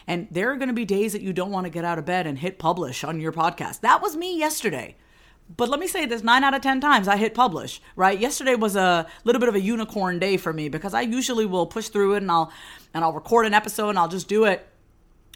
And 0.06 0.28
there 0.30 0.50
are 0.52 0.56
going 0.56 0.68
to 0.68 0.74
be 0.74 0.84
days 0.84 1.12
that 1.12 1.22
you 1.22 1.32
don't 1.32 1.50
want 1.50 1.64
to 1.64 1.70
get 1.70 1.84
out 1.84 1.98
of 1.98 2.04
bed 2.04 2.26
and 2.26 2.38
hit 2.38 2.58
publish 2.58 3.04
on 3.04 3.20
your 3.20 3.32
podcast. 3.32 3.80
That 3.80 4.00
was 4.00 4.16
me 4.16 4.38
yesterday. 4.38 4.96
But 5.54 5.68
let 5.68 5.78
me 5.78 5.86
say 5.86 6.06
this 6.06 6.22
nine 6.22 6.42
out 6.42 6.54
of 6.54 6.62
10 6.62 6.80
times 6.80 7.06
I 7.08 7.16
hit 7.16 7.34
publish, 7.34 7.80
right? 7.94 8.18
Yesterday 8.18 8.56
was 8.56 8.74
a 8.74 9.06
little 9.24 9.38
bit 9.38 9.48
of 9.48 9.54
a 9.54 9.60
unicorn 9.60 10.18
day 10.18 10.36
for 10.36 10.52
me 10.52 10.68
because 10.68 10.92
I 10.92 11.02
usually 11.02 11.46
will 11.46 11.66
push 11.66 11.88
through 11.88 12.14
it 12.14 12.18
and 12.18 12.30
I'll, 12.30 12.52
and 12.92 13.04
I'll 13.04 13.12
record 13.12 13.46
an 13.46 13.54
episode 13.54 13.90
and 13.90 13.98
I'll 13.98 14.08
just 14.08 14.28
do 14.28 14.44
it 14.44 14.66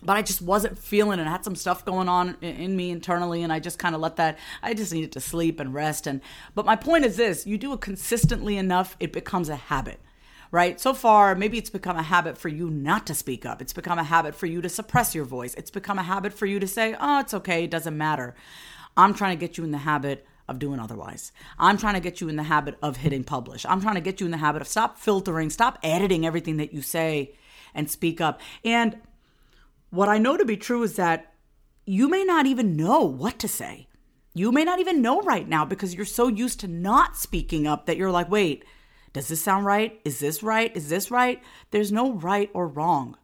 but 0.03 0.17
I 0.17 0.23
just 0.23 0.41
wasn't 0.41 0.79
feeling 0.79 1.19
it. 1.19 1.27
I 1.27 1.31
had 1.31 1.45
some 1.45 1.57
stuff 1.57 1.85
going 1.85 2.09
on 2.09 2.37
in 2.41 2.77
me 2.77 2.91
internally, 2.91 3.43
and 3.43 3.53
I 3.53 3.61
just 3.61 3.79
kind 3.79 3.95
of 3.95 4.01
let 4.01 4.17
that. 4.17 4.39
I 4.63 4.75
just 4.75 4.93
needed 4.93 5.13
to 5.13 5.21
sleep 5.21 5.61
and 5.61 5.75
rest. 5.75 6.07
And 6.07 6.21
but 6.55 6.67
my 6.67 6.77
point 6.77 7.05
is 7.05 7.17
this: 7.17 7.47
you 7.47 7.59
do 7.59 7.73
it 7.73 7.81
consistently 7.81 8.57
enough, 8.57 8.97
it 9.01 9.13
becomes 9.13 9.49
a 9.49 9.57
habit. 9.57 10.01
Right? 10.53 10.81
So 10.81 10.95
far, 10.95 11.37
maybe 11.37 11.59
it's 11.59 11.71
become 11.71 11.97
a 11.97 12.03
habit 12.03 12.37
for 12.37 12.49
you 12.49 12.71
not 12.71 13.07
to 13.07 13.15
speak 13.15 13.47
up. 13.47 13.63
It's 13.63 13.73
become 13.73 14.01
a 14.01 14.05
habit 14.05 14.35
for 14.35 14.47
you 14.47 14.61
to 14.63 14.69
suppress 14.69 15.15
your 15.15 15.25
voice. 15.25 15.55
It's 15.55 15.71
become 15.71 15.97
a 15.97 16.03
habit 16.03 16.33
for 16.33 16.45
you 16.45 16.59
to 16.59 16.67
say, 16.67 16.97
oh, 17.01 17.21
it's 17.21 17.33
okay, 17.35 17.65
it 17.65 17.71
doesn't 17.71 17.97
matter. 17.97 18.35
I'm 18.97 19.15
trying 19.15 19.37
to 19.37 19.41
get 19.41 19.59
you 19.59 19.65
in 19.65 19.71
the 19.71 19.79
habit 19.79 20.27
of 20.49 20.59
doing 20.59 20.81
otherwise. 20.81 21.33
I'm 21.59 21.79
trying 21.79 21.95
to 21.95 22.01
get 22.01 22.21
you 22.21 22.29
in 22.29 22.37
the 22.37 22.43
habit 22.43 22.77
of 22.83 22.99
hitting 22.99 23.25
publish. 23.25 23.65
I'm 23.67 23.81
trying 23.81 23.95
to 23.95 24.01
get 24.01 24.21
you 24.21 24.27
in 24.27 24.33
the 24.33 24.39
habit 24.39 24.63
of 24.63 24.69
stop 24.69 24.99
filtering, 24.99 25.49
stop 25.49 25.79
editing 25.83 26.27
everything 26.27 26.57
that 26.57 26.75
you 26.75 26.83
say 26.83 27.35
and 27.75 27.89
speak 27.89 28.21
up. 28.21 28.41
And 28.65 28.99
what 29.91 30.09
I 30.09 30.19
know 30.19 30.37
to 30.37 30.45
be 30.45 30.57
true 30.57 30.83
is 30.83 30.97
that 30.97 31.33
you 31.87 32.09
may 32.09 32.25
not 32.25 32.47
even 32.47 32.77
know 32.77 33.03
what 33.03 33.39
to 33.39 33.49
say. 33.49 33.87
You 34.35 34.53
may 34.53 34.65
not 34.65 34.81
even 34.81 35.03
know 35.03 35.21
right 35.23 35.49
now 35.49 35.65
because 35.65 35.95
you're 35.95 36.05
so 36.05 36.29
used 36.29 36.61
to 36.61 36.69
not 36.69 37.17
speaking 37.17 37.67
up 37.67 37.87
that 37.87 37.97
you're 37.97 38.13
like, 38.13 38.31
wait, 38.31 38.65
does 39.13 39.29
this 39.29 39.43
sound 39.43 39.67
right? 39.67 40.01
Is 40.05 40.21
this 40.21 40.43
right? 40.43 40.75
Is 40.77 40.89
this 40.89 41.11
right? 41.11 41.43
There's 41.71 41.91
no 41.91 42.13
right 42.13 42.51
or 42.55 42.69
wrong. 42.69 43.17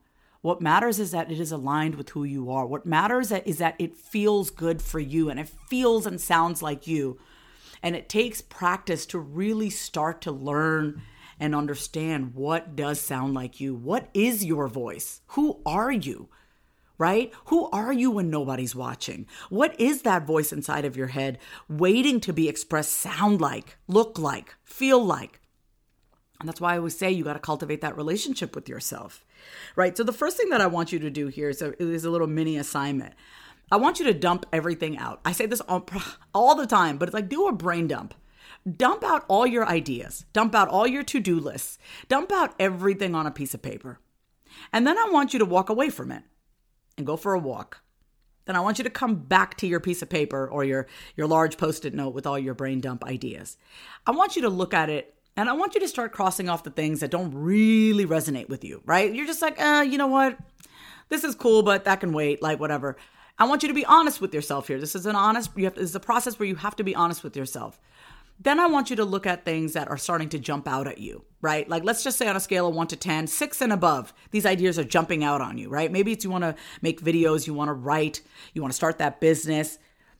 What 0.46 0.62
matters 0.62 1.00
is 1.00 1.10
that 1.10 1.32
it 1.32 1.40
is 1.40 1.50
aligned 1.50 1.96
with 1.96 2.10
who 2.10 2.22
you 2.22 2.52
are. 2.52 2.64
What 2.64 2.86
matters 2.86 3.32
is 3.32 3.58
that 3.58 3.74
it 3.80 3.96
feels 3.96 4.48
good 4.48 4.80
for 4.80 5.00
you 5.00 5.28
and 5.28 5.40
it 5.40 5.48
feels 5.48 6.06
and 6.06 6.20
sounds 6.20 6.62
like 6.62 6.86
you. 6.86 7.18
And 7.82 7.96
it 7.96 8.08
takes 8.08 8.42
practice 8.42 9.06
to 9.06 9.18
really 9.18 9.70
start 9.70 10.20
to 10.20 10.30
learn 10.30 11.02
and 11.40 11.52
understand 11.52 12.36
what 12.36 12.76
does 12.76 13.00
sound 13.00 13.34
like 13.34 13.60
you. 13.60 13.74
What 13.74 14.08
is 14.14 14.44
your 14.44 14.68
voice? 14.68 15.20
Who 15.30 15.60
are 15.66 15.90
you? 15.90 16.28
right? 16.96 17.32
Who 17.46 17.68
are 17.70 17.92
you 17.92 18.12
when 18.12 18.30
nobody's 18.30 18.76
watching? 18.76 19.26
What 19.50 19.78
is 19.80 20.02
that 20.02 20.26
voice 20.28 20.52
inside 20.52 20.84
of 20.84 20.96
your 20.96 21.08
head 21.08 21.38
waiting 21.68 22.20
to 22.20 22.32
be 22.32 22.48
expressed 22.48 22.92
sound 22.92 23.40
like, 23.40 23.78
look 23.88 24.16
like, 24.16 24.54
feel 24.62 25.04
like? 25.04 25.40
And 26.38 26.48
that's 26.48 26.60
why 26.60 26.74
I 26.74 26.78
always 26.78 26.96
say 26.96 27.10
you 27.10 27.24
got 27.24 27.32
to 27.32 27.38
cultivate 27.40 27.80
that 27.80 27.96
relationship 27.96 28.54
with 28.54 28.68
yourself, 28.68 29.25
right? 29.74 29.96
So 29.96 30.04
the 30.04 30.12
first 30.12 30.36
thing 30.36 30.50
that 30.50 30.60
I 30.60 30.66
want 30.66 30.92
you 30.92 30.98
to 31.00 31.10
do 31.10 31.28
here 31.28 31.48
is 31.48 31.62
a, 31.62 31.80
is 31.82 32.04
a 32.04 32.10
little 32.10 32.26
mini 32.26 32.56
assignment. 32.56 33.14
I 33.70 33.76
want 33.76 33.98
you 33.98 34.04
to 34.06 34.14
dump 34.14 34.46
everything 34.52 34.96
out. 34.98 35.20
I 35.24 35.32
say 35.32 35.46
this 35.46 35.60
all, 35.62 35.86
all 36.34 36.54
the 36.54 36.66
time, 36.66 36.98
but 36.98 37.08
it's 37.08 37.14
like 37.14 37.28
do 37.28 37.48
a 37.48 37.52
brain 37.52 37.88
dump. 37.88 38.14
Dump 38.76 39.04
out 39.04 39.24
all 39.28 39.46
your 39.46 39.66
ideas, 39.66 40.24
dump 40.32 40.54
out 40.54 40.68
all 40.68 40.86
your 40.88 41.04
to 41.04 41.20
do 41.20 41.38
lists, 41.38 41.78
dump 42.08 42.32
out 42.32 42.54
everything 42.58 43.14
on 43.14 43.26
a 43.26 43.30
piece 43.30 43.54
of 43.54 43.62
paper. 43.62 44.00
And 44.72 44.86
then 44.86 44.98
I 44.98 45.08
want 45.12 45.32
you 45.32 45.38
to 45.38 45.44
walk 45.44 45.68
away 45.68 45.88
from 45.88 46.10
it 46.10 46.24
and 46.96 47.06
go 47.06 47.16
for 47.16 47.34
a 47.34 47.38
walk. 47.38 47.82
Then 48.46 48.56
I 48.56 48.60
want 48.60 48.78
you 48.78 48.84
to 48.84 48.90
come 48.90 49.16
back 49.16 49.56
to 49.58 49.66
your 49.66 49.80
piece 49.80 50.02
of 50.02 50.08
paper 50.08 50.48
or 50.48 50.64
your, 50.64 50.86
your 51.16 51.26
large 51.26 51.58
post 51.58 51.84
it 51.84 51.94
note 51.94 52.14
with 52.14 52.26
all 52.26 52.38
your 52.38 52.54
brain 52.54 52.80
dump 52.80 53.04
ideas. 53.04 53.56
I 54.06 54.12
want 54.12 54.36
you 54.36 54.42
to 54.42 54.48
look 54.48 54.72
at 54.72 54.88
it 54.88 55.15
And 55.36 55.50
I 55.50 55.52
want 55.52 55.74
you 55.74 55.80
to 55.80 55.88
start 55.88 56.12
crossing 56.12 56.48
off 56.48 56.62
the 56.62 56.70
things 56.70 57.00
that 57.00 57.10
don't 57.10 57.32
really 57.34 58.06
resonate 58.06 58.48
with 58.48 58.64
you, 58.64 58.80
right? 58.86 59.14
You're 59.14 59.26
just 59.26 59.42
like, 59.42 59.60
uh, 59.60 59.84
you 59.86 59.98
know 59.98 60.06
what? 60.06 60.38
This 61.10 61.24
is 61.24 61.34
cool, 61.34 61.62
but 61.62 61.84
that 61.84 62.00
can 62.00 62.12
wait, 62.12 62.42
like 62.42 62.58
whatever. 62.58 62.96
I 63.38 63.46
want 63.46 63.62
you 63.62 63.68
to 63.68 63.74
be 63.74 63.84
honest 63.84 64.20
with 64.20 64.32
yourself 64.32 64.66
here. 64.66 64.80
This 64.80 64.94
is 64.94 65.04
an 65.04 65.14
honest, 65.14 65.50
you 65.56 65.64
have 65.64 65.74
this 65.74 65.90
is 65.90 65.94
a 65.94 66.00
process 66.00 66.38
where 66.38 66.48
you 66.48 66.56
have 66.56 66.74
to 66.76 66.84
be 66.84 66.94
honest 66.94 67.22
with 67.22 67.36
yourself. 67.36 67.78
Then 68.40 68.58
I 68.60 68.66
want 68.66 68.90
you 68.90 68.96
to 68.96 69.04
look 69.04 69.26
at 69.26 69.44
things 69.44 69.74
that 69.74 69.88
are 69.88 69.96
starting 69.96 70.28
to 70.30 70.38
jump 70.38 70.66
out 70.66 70.86
at 70.86 70.98
you, 70.98 71.24
right? 71.42 71.68
Like 71.68 71.84
let's 71.84 72.02
just 72.02 72.18
say 72.18 72.28
on 72.28 72.36
a 72.36 72.40
scale 72.40 72.66
of 72.66 72.74
one 72.74 72.86
to 72.88 72.96
10, 72.96 73.26
six 73.26 73.60
and 73.60 73.72
above, 73.72 74.14
these 74.30 74.46
ideas 74.46 74.78
are 74.78 74.84
jumping 74.84 75.22
out 75.22 75.40
on 75.42 75.58
you, 75.58 75.68
right? 75.68 75.92
Maybe 75.92 76.12
it's 76.12 76.24
you 76.24 76.30
want 76.30 76.44
to 76.44 76.54
make 76.80 77.02
videos, 77.02 77.46
you 77.46 77.52
want 77.52 77.68
to 77.68 77.74
write, 77.74 78.22
you 78.54 78.62
want 78.62 78.72
to 78.72 78.76
start 78.76 78.98
that 78.98 79.20
business, 79.20 79.78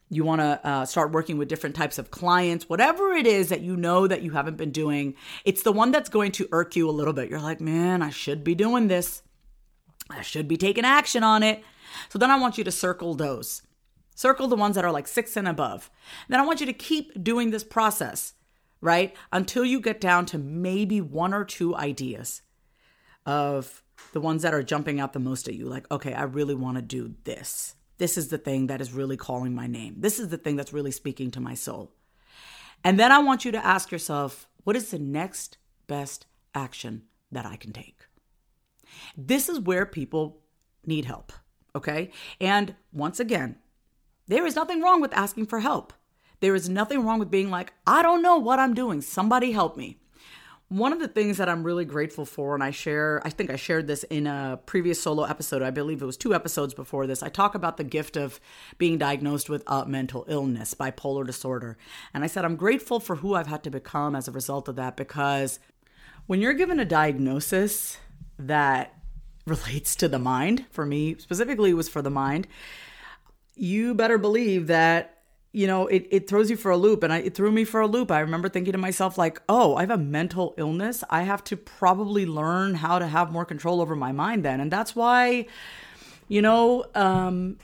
you 0.09 0.25
want 0.25 0.41
to 0.41 0.61
uh, 0.67 0.85
start 0.85 1.13
working 1.13 1.37
with 1.37 1.49
different 1.49 1.75
types 1.75 1.99
of 1.99 2.11
clients, 2.11 2.69
whatever 2.69 3.13
it 3.13 3.27
is 3.27 3.49
that 3.49 3.63
you 3.63 3.77
know 3.77 4.07
that 4.07 4.23
you 4.23 4.31
haven't 4.31 4.57
been 4.57 4.71
doing, 4.71 5.15
it's 5.45 5.63
the 5.63 5.73
one 5.73 5.91
that's 5.91 6.09
going 6.09 6.33
to 6.33 6.49
irk 6.53 6.77
you 6.77 6.89
a 6.89 6.93
little 6.93 7.13
bit. 7.13 7.29
You're 7.29 7.41
like, 7.41 7.61
man, 7.61 8.03
I 8.03 8.11
should 8.11 8.45
be 8.45 8.55
doing 8.55 8.87
this. 8.89 9.23
I 10.09 10.23
should 10.23 10.47
be 10.47 10.57
taking 10.57 10.85
action 10.85 11.25
on 11.25 11.43
it. 11.43 11.65
So 12.09 12.19
then 12.19 12.31
I 12.31 12.39
want 12.39 12.57
you 12.57 12.65
to 12.65 12.71
circle 12.71 13.15
those. 13.15 13.63
Circle 14.15 14.49
the 14.49 14.57
ones 14.57 14.77
that 14.77 14.85
are 14.85 14.93
like 14.93 15.09
six 15.09 15.37
and 15.37 15.49
above. 15.49 15.91
Then 16.29 16.41
I 16.41 16.47
want 16.47 16.61
you 16.61 16.67
to 16.67 16.73
keep 16.73 17.23
doing 17.23 17.51
this 17.51 17.65
process, 17.65 18.35
right? 18.81 19.15
Until 19.33 19.65
you 19.65 19.81
get 19.81 20.01
down 20.01 20.25
to 20.27 20.39
maybe 20.39 21.01
one 21.01 21.35
or 21.35 21.45
two 21.45 21.75
ideas 21.77 22.43
of 23.27 23.83
the 24.13 24.21
ones 24.21 24.43
that 24.43 24.55
are 24.55 24.63
jumping 24.63 25.01
out 25.01 25.13
the 25.13 25.19
most 25.19 25.49
at 25.49 25.55
you. 25.55 25.67
Like, 25.67 25.91
okay, 25.91 26.15
I 26.15 26.23
really 26.23 26.55
want 26.55 26.77
to 26.77 26.83
do 26.83 27.15
this. 27.25 27.75
This 27.99 28.19
is 28.19 28.29
the 28.29 28.38
thing 28.38 28.67
that 28.67 28.81
is 28.81 28.93
really 28.93 29.17
calling 29.17 29.55
my 29.55 29.67
name. 29.67 29.97
This 29.99 30.19
is 30.19 30.29
the 30.29 30.37
thing 30.37 30.57
that's 30.57 30.73
really 30.73 30.91
speaking 30.91 31.31
to 31.33 31.41
my 31.41 31.55
soul. 31.55 31.93
And 32.85 33.00
then 33.00 33.11
I 33.11 33.19
want 33.19 33.45
you 33.45 33.53
to 33.53 33.65
ask 33.65 33.91
yourself, 33.91 34.49
what 34.65 34.76
is 34.76 34.91
the 34.91 34.99
next 34.99 35.59
best 35.87 36.26
action 36.55 37.03
that 37.33 37.47
I 37.47 37.57
can 37.57 37.73
take? 37.73 38.07
This 39.17 39.49
is 39.49 39.61
where 39.61 39.87
people 39.87 40.43
need 40.85 41.05
help, 41.05 41.33
okay? 41.75 42.11
And 42.41 42.75
once 42.93 43.19
again, 43.19 43.57
there 44.29 44.47
is 44.47 44.57
nothing 44.57 44.83
wrong 44.83 45.00
with 45.00 45.15
asking 45.15 45.47
for 45.47 45.61
help. 45.61 45.93
There 46.41 46.55
is 46.55 46.69
nothing 46.69 47.05
wrong 47.05 47.19
with 47.19 47.31
being 47.31 47.50
like, 47.50 47.73
I 47.87 48.03
don't 48.03 48.23
know 48.23 48.37
what 48.37 48.59
I'm 48.59 48.75
doing. 48.75 49.00
Somebody 49.00 49.53
help 49.53 49.76
me. 49.76 49.99
One 50.69 50.93
of 50.93 50.99
the 50.99 51.07
things 51.07 51.37
that 51.39 51.49
I'm 51.49 51.63
really 51.63 51.85
grateful 51.85 52.25
for, 52.25 52.55
and 52.55 52.63
I 52.63 52.73
share, 52.73 53.23
I 53.25 53.31
think 53.31 53.51
I 53.51 53.57
shared 53.57 53.87
this 53.87 54.03
in 54.05 54.27
a 54.27 54.59
previous 54.67 55.01
solo 55.01 55.23
episode. 55.23 55.63
I 55.63 55.71
believe 55.71 56.03
it 56.03 56.07
was 56.07 56.17
two 56.17 56.35
episodes 56.35 56.75
before 56.75 57.07
this. 57.07 57.23
I 57.23 57.29
talk 57.29 57.55
about 57.55 57.77
the 57.77 57.85
gift 57.85 58.17
of 58.17 58.41
being 58.77 58.99
diagnosed 58.99 59.49
with 59.49 59.63
a 59.69 59.87
mental 59.87 60.25
illness, 60.27 60.75
bipolar 60.75 61.25
disorder. 61.25 61.79
And 62.13 62.25
I 62.25 62.27
said, 62.27 62.45
I'm 62.45 62.57
grateful 62.57 62.99
for 62.99 63.17
who 63.17 63.35
I've 63.35 63.47
had 63.47 63.63
to 63.63 63.71
become 63.71 64.17
as 64.17 64.27
a 64.27 64.33
result 64.33 64.67
of 64.67 64.75
that 64.75 64.97
because 64.97 65.61
when 66.27 66.41
you're 66.41 66.53
given 66.53 66.81
a 66.81 66.85
diagnosis 66.85 67.99
that 68.37 68.93
relates 69.47 69.95
to 69.97 70.09
the 70.09 70.19
mind, 70.19 70.65
for 70.73 70.85
me 70.85 71.15
specifically, 71.19 71.73
was 71.75 71.89
for 71.89 72.03
the 72.03 72.11
mind, 72.11 72.49
you 73.55 73.95
better 73.95 74.19
believe 74.19 74.67
that 74.67 75.16
you 75.57 75.67
know, 75.67 75.87
it, 75.87 76.07
it 76.11 76.29
throws 76.29 76.51
you 76.51 76.57
for 76.57 76.71
a 76.71 76.77
loop. 76.77 77.03
And 77.03 77.11
I, 77.11 77.21
it 77.21 77.35
threw 77.35 77.51
me 77.51 77.65
for 77.65 77.81
a 77.81 77.87
loop. 77.87 78.11
I 78.11 78.21
remember 78.21 78.51
thinking 78.51 78.73
to 78.73 78.79
myself, 78.79 79.17
like, 79.17 79.41
oh, 79.49 79.75
I 79.75 79.81
have 79.81 79.91
a 79.91 79.97
mental 79.97 80.53
illness. 80.59 81.03
I 81.09 81.23
have 81.23 81.43
to 81.45 81.57
probably 81.57 82.27
learn 82.27 82.75
how 82.75 82.99
to 82.99 83.07
have 83.07 83.33
more 83.33 83.47
control 83.47 83.81
over 83.81 83.97
my 83.97 84.13
mind 84.13 84.45
then. 84.45 84.61
And 84.61 84.71
that's 84.71 84.95
why, 84.95 85.47
you 86.29 86.43
know, 86.43 86.85
um, 86.95 87.57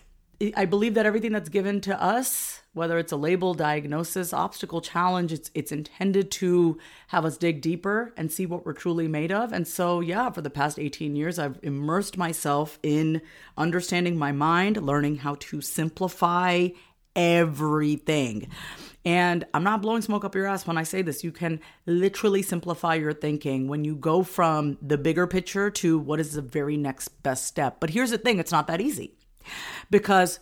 I 0.57 0.65
believe 0.65 0.95
that 0.95 1.05
everything 1.05 1.33
that's 1.33 1.51
given 1.51 1.83
to 1.83 2.03
us, 2.03 2.63
whether 2.73 2.97
it's 2.97 3.13
a 3.13 3.17
label, 3.17 3.53
diagnosis, 3.53 4.33
obstacle, 4.33 4.81
challenge, 4.81 5.31
it's 5.31 5.51
it's 5.55 5.71
intended 5.71 6.31
to 6.31 6.79
have 7.09 7.27
us 7.27 7.37
dig 7.37 7.61
deeper 7.61 8.15
and 8.17 8.33
see 8.33 8.47
what 8.47 8.65
we're 8.65 8.73
truly 8.73 9.07
made 9.07 9.31
of. 9.31 9.53
And 9.53 9.69
so, 9.69 10.01
yeah, 10.01 10.31
for 10.31 10.41
the 10.41 10.49
past 10.49 10.79
18 10.79 11.15
years, 11.15 11.39
I've 11.39 11.61
immersed 11.63 12.17
myself 12.17 12.79
in 12.83 13.21
understanding 13.59 14.17
my 14.17 14.33
mind, 14.33 14.79
learning 14.79 15.17
how 15.17 15.37
to 15.41 15.61
simplify 15.61 16.69
everything. 17.17 18.49
And 19.05 19.45
I'm 19.53 19.65
not 19.65 19.83
blowing 19.83 20.03
smoke 20.03 20.25
up 20.25 20.35
your 20.35 20.47
ass 20.47 20.67
when 20.67 20.79
I 20.79 20.85
say 20.85 21.03
this. 21.03 21.25
You 21.25 21.33
can 21.33 21.61
literally 21.87 22.43
simplify 22.43 22.95
your 22.95 23.13
thinking 23.13 23.67
when 23.67 23.85
you 23.85 23.97
go 23.97 24.23
from 24.23 24.79
the 24.81 24.97
bigger 24.97 25.27
picture 25.27 25.71
to 25.71 25.99
what 25.99 26.21
is 26.21 26.35
the 26.35 26.43
very 26.43 26.77
next 26.77 27.09
best 27.23 27.47
step. 27.47 27.79
But 27.81 27.91
here's 27.91 28.11
the 28.11 28.19
thing 28.19 28.39
it's 28.39 28.53
not 28.53 28.69
that 28.69 28.81
easy 28.81 29.15
because 29.91 30.39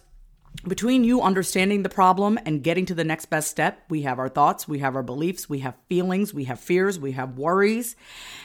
between 0.66 1.04
you 1.04 1.22
understanding 1.22 1.82
the 1.82 1.88
problem 1.88 2.38
and 2.44 2.62
getting 2.62 2.84
to 2.86 2.94
the 2.94 3.04
next 3.04 3.26
best 3.26 3.50
step, 3.50 3.82
we 3.88 4.02
have 4.02 4.18
our 4.18 4.28
thoughts, 4.28 4.68
we 4.68 4.80
have 4.80 4.94
our 4.94 5.02
beliefs, 5.02 5.48
we 5.48 5.60
have 5.60 5.74
feelings, 5.88 6.34
we 6.34 6.44
have 6.44 6.60
fears, 6.60 6.98
we 6.98 7.12
have 7.12 7.38
worries. 7.38 7.96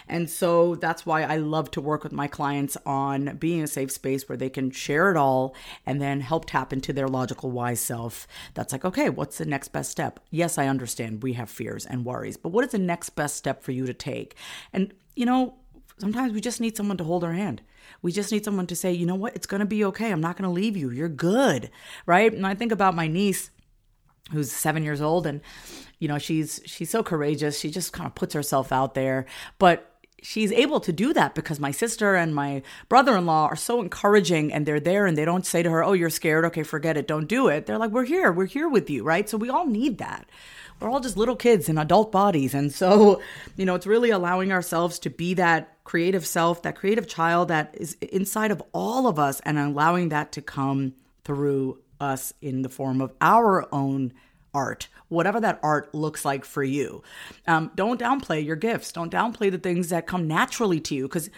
And 0.08 0.30
so 0.30 0.76
that's 0.76 1.06
why 1.06 1.24
I 1.24 1.38
love 1.38 1.72
to 1.72 1.82
work 1.82 2.04
with 2.04 2.14
my 2.14 2.28
clients 2.28 2.78
on 2.86 3.36
being 3.38 3.62
a 3.62 3.68
safe 3.68 3.92
space 3.92 4.30
where 4.30 4.38
they 4.38 4.50
can 4.50 4.72
share 4.72 5.12
it 5.12 5.18
all 5.18 5.56
and 5.86 6.02
then 6.02 6.22
help 6.22 6.46
tap 6.46 6.72
into 6.72 6.94
their 6.94 7.10
logical 7.10 7.52
wise 7.52 7.82
self. 7.82 8.28
That's 8.54 8.72
like, 8.72 8.86
okay, 8.86 9.10
what's 9.10 9.38
the 9.38 9.46
next 9.46 9.70
best 9.70 9.92
step? 9.92 10.22
Yes, 10.32 10.58
I 10.58 10.68
understand 10.68 11.22
we 11.22 11.34
have 11.34 11.50
fears 11.50 11.86
and 11.86 12.06
worries, 12.06 12.38
but 12.38 12.50
what 12.50 12.64
is 12.64 12.72
the 12.72 12.80
next 12.80 13.10
best 13.10 13.36
step 13.36 13.62
for 13.62 13.74
you 13.74 13.86
to 13.88 13.94
take? 13.94 14.36
And, 14.72 14.94
you 15.16 15.26
know, 15.26 15.56
sometimes 15.98 16.32
we 16.32 16.40
just 16.40 16.62
need 16.62 16.78
someone 16.78 16.98
to 16.98 17.04
hold 17.04 17.26
our 17.26 17.34
hand. 17.34 17.62
We 18.02 18.12
just 18.12 18.32
need 18.32 18.46
someone 18.46 18.68
to 18.68 18.76
say, 18.76 18.92
you 18.92 19.06
know 19.06 19.16
what, 19.16 19.36
it's 19.36 19.48
going 19.48 19.60
to 19.60 19.66
be 19.66 19.86
okay. 19.86 20.12
I'm 20.12 20.22
not 20.22 20.38
going 20.38 20.50
to 20.50 20.54
leave 20.54 20.78
you. 20.78 20.90
You're 20.90 21.10
good. 21.10 21.70
Right. 22.06 22.32
And 22.32 22.46
I 22.46 22.56
think 22.56 22.72
about 22.72 22.96
my 22.96 23.08
niece 23.08 23.50
who's 24.32 24.52
seven 24.52 24.84
years 24.84 25.02
old 25.02 25.28
and 25.28 25.40
you 26.00 26.08
know 26.08 26.18
she's 26.18 26.62
she's 26.66 26.90
so 26.90 27.04
courageous. 27.04 27.60
She 27.60 27.70
just 27.70 27.94
kind 27.94 28.08
of 28.08 28.16
puts 28.16 28.34
herself 28.34 28.72
out 28.72 28.94
there. 28.96 29.26
But 29.60 29.92
she's 30.22 30.52
able 30.52 30.80
to 30.80 30.92
do 30.92 31.14
that 31.14 31.36
because 31.36 31.60
my 31.60 31.70
sister 31.72 32.16
and 32.16 32.34
my 32.34 32.64
brother-in-law 32.90 33.48
are 33.48 33.56
so 33.56 33.82
encouraging 33.82 34.52
and 34.52 34.66
they're 34.66 34.80
there 34.80 35.06
and 35.06 35.16
they 35.16 35.26
don't 35.26 35.46
say 35.46 35.62
to 35.62 35.70
her 35.70 35.84
oh 35.84 35.94
you're 35.94 36.10
scared. 36.10 36.46
Okay 36.46 36.64
forget 36.64 36.98
it. 36.98 37.08
Don't 37.08 37.28
do 37.28 37.48
it. 37.48 37.66
They're 37.66 37.78
like 37.78 37.92
we're 37.92 38.06
here. 38.06 38.32
We're 38.32 38.46
here 38.46 38.68
with 38.68 38.90
you. 38.90 39.04
Right? 39.04 39.30
So 39.30 39.38
we 39.38 39.50
all 39.50 39.68
need 39.68 40.00
that 40.00 40.28
we're 40.80 40.90
all 40.90 41.00
just 41.00 41.18
little 41.18 41.36
kids 41.36 41.70
in 41.70 41.78
adult 41.78 42.12
bodies. 42.12 42.54
And 42.54 42.72
so, 42.72 43.22
you 43.56 43.66
know, 43.66 43.76
it's 43.76 43.88
really 43.88 44.10
allowing 44.10 44.52
ourselves 44.52 45.00
to 45.00 45.10
be 45.10 45.34
that 45.36 45.84
creative 45.84 46.26
self, 46.26 46.64
that 46.64 46.76
creative 46.76 47.08
child 47.08 47.48
that 47.48 47.76
is 47.78 47.94
inside 48.02 48.52
of 48.52 48.62
all 48.74 49.08
of 49.08 49.18
us 49.20 49.40
and 49.42 49.58
allowing 49.58 50.10
that 50.10 50.32
to 50.34 50.42
come 50.42 50.94
through 51.24 51.80
us 52.00 52.34
in 52.42 52.62
the 52.62 52.70
form 52.70 53.02
of 53.02 53.14
our 53.22 53.68
own 53.74 54.14
art, 54.54 54.88
whatever 55.10 55.40
that 55.42 55.60
art 55.62 55.94
looks 55.94 56.24
like 56.24 56.46
for 56.46 56.64
you. 56.64 57.04
Um, 57.46 57.72
don't 57.76 58.00
downplay 58.00 58.44
your 58.44 58.56
gifts. 58.56 58.92
Don't 58.92 59.12
downplay 59.12 59.52
the 59.52 59.58
things 59.58 59.90
that 59.90 60.08
come 60.08 60.28
naturally 60.28 60.80
to 60.82 60.96
you 60.96 61.04
because 61.04 61.30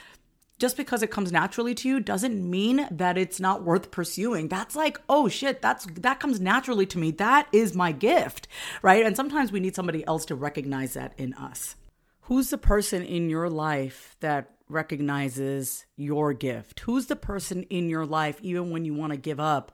just 0.60 0.78
because 0.78 1.04
it 1.04 1.12
comes 1.12 1.32
naturally 1.32 1.76
to 1.76 1.88
you 1.88 2.00
doesn't 2.00 2.50
mean 2.50 2.88
that 2.90 3.18
it's 3.18 3.40
not 3.40 3.64
worth 3.64 3.92
pursuing. 3.92 4.48
That's 4.48 4.76
like, 4.76 5.00
oh 5.08 5.28
shit, 5.28 5.62
that's 5.62 5.86
that 5.86 6.20
comes 6.20 6.40
naturally 6.40 6.86
to 6.88 6.98
me. 6.98 7.12
That 7.12 7.48
is 7.52 7.76
my 7.76 7.92
gift, 7.92 8.48
right? 8.82 9.06
And 9.06 9.16
sometimes 9.16 9.52
we 9.52 9.60
need 9.60 9.76
somebody 9.76 10.06
else 10.08 10.26
to 10.26 10.36
recognize 10.36 10.94
that 10.94 11.14
in 11.18 11.34
us. 11.36 11.76
Who's 12.22 12.50
the 12.50 12.58
person 12.58 13.04
in 13.04 13.30
your 13.30 13.50
life 13.50 14.18
that 14.20 14.52
recognizes 14.68 15.86
your 15.96 16.34
gift? 16.34 16.82
Who's 16.82 17.06
the 17.06 17.16
person 17.16 17.64
in 17.64 17.90
your 17.90 18.06
life 18.06 18.40
even 18.42 18.72
when 18.72 18.84
you 18.84 18.94
want 18.94 19.14
to 19.14 19.18
give 19.18 19.40
up? 19.40 19.72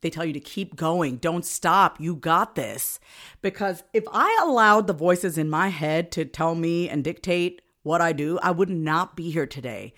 They 0.00 0.10
tell 0.10 0.24
you 0.24 0.32
to 0.34 0.40
keep 0.40 0.76
going. 0.76 1.16
Don't 1.16 1.44
stop. 1.44 2.00
You 2.00 2.14
got 2.14 2.54
this. 2.54 3.00
Because 3.42 3.82
if 3.92 4.04
I 4.12 4.38
allowed 4.42 4.86
the 4.86 4.92
voices 4.92 5.38
in 5.38 5.50
my 5.50 5.68
head 5.68 6.12
to 6.12 6.24
tell 6.24 6.54
me 6.54 6.88
and 6.88 7.02
dictate 7.02 7.62
what 7.82 8.00
I 8.00 8.12
do, 8.12 8.38
I 8.42 8.50
would 8.50 8.70
not 8.70 9.16
be 9.16 9.30
here 9.30 9.46
today. 9.46 9.94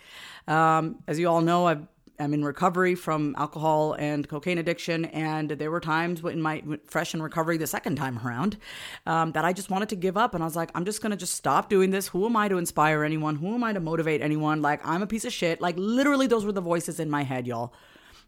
Um, 0.47 1.03
as 1.07 1.19
you 1.19 1.29
all 1.29 1.40
know, 1.40 1.66
i 1.66 1.79
am 2.19 2.35
in 2.35 2.45
recovery 2.45 2.95
from 2.95 3.35
alcohol 3.38 3.95
and 3.95 4.29
cocaine 4.29 4.59
addiction, 4.59 5.07
and 5.07 5.51
there 5.51 5.71
were 5.71 5.81
times 5.81 6.23
when 6.23 6.40
my 6.40 6.62
fresh 6.87 7.14
in 7.14 7.23
recovery 7.23 7.57
the 7.57 7.66
second 7.66 7.97
time 7.97 8.19
around 8.19 8.59
um, 9.07 9.33
that 9.33 9.45
I 9.45 9.53
just 9.53 9.71
wanted 9.71 9.88
to 9.88 9.97
give 9.97 10.16
up, 10.16 10.35
and 10.35 10.43
I 10.43 10.47
was 10.47 10.57
like, 10.57 10.71
I'm 10.75 10.85
just 10.85 11.03
gonna 11.03 11.16
just 11.16 11.35
stop 11.35 11.71
doing 11.71 11.90
this. 11.90 12.09
Who 12.09 12.27
am 12.27 12.37
I 12.37 12.49
to 12.49 12.59
inspire 12.59 13.05
anyone? 13.05 13.37
Who 13.37 13.55
am 13.55 13.64
I 13.64 13.73
to 13.73 13.81
motivate 13.81 14.21
anyone? 14.21 14.61
Like 14.61 14.87
I'm 14.87 15.03
a 15.03 15.07
piece 15.07 15.25
of 15.25 15.33
shit. 15.33 15.61
Like 15.61 15.77
literally, 15.79 16.27
those 16.27 16.45
were 16.45 16.53
the 16.53 16.61
voices 16.61 17.01
in 17.01 17.09
my 17.09 17.23
head, 17.23 17.47
y'all. 17.47 17.73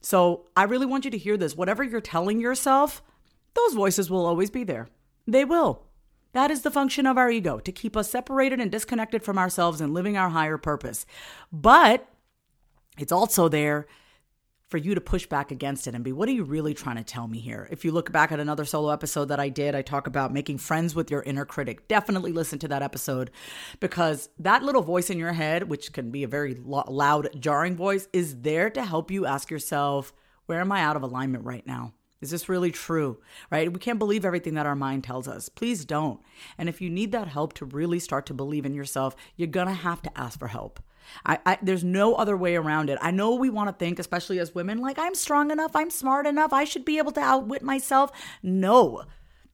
So 0.00 0.46
I 0.56 0.64
really 0.64 0.86
want 0.86 1.04
you 1.04 1.10
to 1.10 1.18
hear 1.18 1.36
this. 1.36 1.54
Whatever 1.54 1.84
you're 1.84 2.00
telling 2.00 2.40
yourself, 2.40 3.02
those 3.54 3.74
voices 3.74 4.10
will 4.10 4.26
always 4.26 4.50
be 4.50 4.64
there. 4.64 4.88
They 5.26 5.44
will. 5.44 5.84
That 6.32 6.50
is 6.50 6.62
the 6.62 6.70
function 6.70 7.06
of 7.06 7.18
our 7.18 7.30
ego 7.30 7.58
to 7.58 7.72
keep 7.72 7.96
us 7.96 8.10
separated 8.10 8.60
and 8.60 8.70
disconnected 8.70 9.22
from 9.22 9.38
ourselves 9.38 9.80
and 9.80 9.92
living 9.92 10.16
our 10.16 10.30
higher 10.30 10.58
purpose. 10.58 11.04
But 11.52 12.08
it's 12.98 13.12
also 13.12 13.48
there 13.48 13.86
for 14.68 14.78
you 14.78 14.94
to 14.94 15.02
push 15.02 15.26
back 15.26 15.50
against 15.50 15.86
it 15.86 15.94
and 15.94 16.02
be, 16.02 16.12
what 16.12 16.26
are 16.30 16.32
you 16.32 16.44
really 16.44 16.72
trying 16.72 16.96
to 16.96 17.04
tell 17.04 17.28
me 17.28 17.38
here? 17.38 17.68
If 17.70 17.84
you 17.84 17.92
look 17.92 18.10
back 18.10 18.32
at 18.32 18.40
another 18.40 18.64
solo 18.64 18.88
episode 18.88 19.26
that 19.26 19.38
I 19.38 19.50
did, 19.50 19.74
I 19.74 19.82
talk 19.82 20.06
about 20.06 20.32
making 20.32 20.56
friends 20.56 20.94
with 20.94 21.10
your 21.10 21.22
inner 21.24 21.44
critic. 21.44 21.88
Definitely 21.88 22.32
listen 22.32 22.58
to 22.60 22.68
that 22.68 22.82
episode 22.82 23.30
because 23.80 24.30
that 24.38 24.62
little 24.62 24.80
voice 24.80 25.10
in 25.10 25.18
your 25.18 25.34
head, 25.34 25.68
which 25.68 25.92
can 25.92 26.10
be 26.10 26.22
a 26.22 26.28
very 26.28 26.54
loud, 26.64 27.28
jarring 27.38 27.76
voice, 27.76 28.08
is 28.14 28.40
there 28.40 28.70
to 28.70 28.82
help 28.82 29.10
you 29.10 29.26
ask 29.26 29.50
yourself, 29.50 30.14
where 30.46 30.62
am 30.62 30.72
I 30.72 30.80
out 30.80 30.96
of 30.96 31.02
alignment 31.02 31.44
right 31.44 31.66
now? 31.66 31.92
Is 32.22 32.30
this 32.30 32.48
really 32.48 32.70
true? 32.70 33.20
Right? 33.50 33.70
We 33.70 33.78
can't 33.78 33.98
believe 33.98 34.24
everything 34.24 34.54
that 34.54 34.64
our 34.64 34.76
mind 34.76 35.04
tells 35.04 35.28
us. 35.28 35.50
Please 35.50 35.84
don't. 35.84 36.20
And 36.56 36.68
if 36.68 36.80
you 36.80 36.88
need 36.88 37.12
that 37.12 37.28
help 37.28 37.52
to 37.54 37.66
really 37.66 37.98
start 37.98 38.24
to 38.26 38.34
believe 38.34 38.64
in 38.64 38.74
yourself, 38.74 39.14
you're 39.36 39.48
going 39.48 39.66
to 39.66 39.74
have 39.74 40.00
to 40.02 40.18
ask 40.18 40.38
for 40.38 40.48
help. 40.48 40.80
I, 41.26 41.38
I, 41.44 41.58
there's 41.60 41.84
no 41.84 42.14
other 42.14 42.36
way 42.36 42.54
around 42.54 42.88
it. 42.88 42.98
I 43.02 43.10
know 43.10 43.34
we 43.34 43.50
want 43.50 43.68
to 43.68 43.74
think, 43.74 43.98
especially 43.98 44.38
as 44.38 44.54
women, 44.54 44.78
like 44.78 44.98
I'm 44.98 45.16
strong 45.16 45.50
enough, 45.50 45.74
I'm 45.74 45.90
smart 45.90 46.26
enough, 46.26 46.52
I 46.52 46.62
should 46.64 46.84
be 46.84 46.98
able 46.98 47.12
to 47.12 47.20
outwit 47.20 47.62
myself. 47.62 48.12
No. 48.40 49.02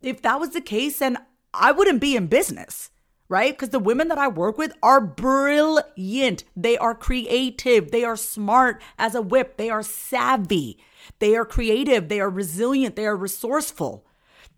If 0.03 0.21
that 0.23 0.39
was 0.39 0.51
the 0.51 0.61
case, 0.61 0.99
then 0.99 1.17
I 1.55 1.73
wouldn't 1.73 2.03
be 2.03 2.17
in 2.17 2.27
business 2.27 2.91
right? 3.29 3.53
Because 3.53 3.71
the 3.71 3.79
women 3.79 4.09
that 4.09 4.19
I 4.19 4.29
work 4.29 4.57
with 4.59 4.73
are 4.83 5.01
brilliant. 5.01 6.45
They 6.57 6.79
are 6.79 6.95
creative. 6.95 7.91
They 7.91 8.05
are 8.05 8.17
smart 8.17 8.83
as 8.99 9.15
a 9.15 9.23
whip. 9.23 9.57
They 9.57 9.71
are 9.71 9.83
savvy. 9.83 10.79
They 11.19 11.37
are 11.37 11.45
creative. 11.45 12.09
They 12.09 12.21
are 12.21 12.31
resilient. 12.31 12.97
They 12.97 13.07
are 13.07 13.17
resourceful. 13.17 14.07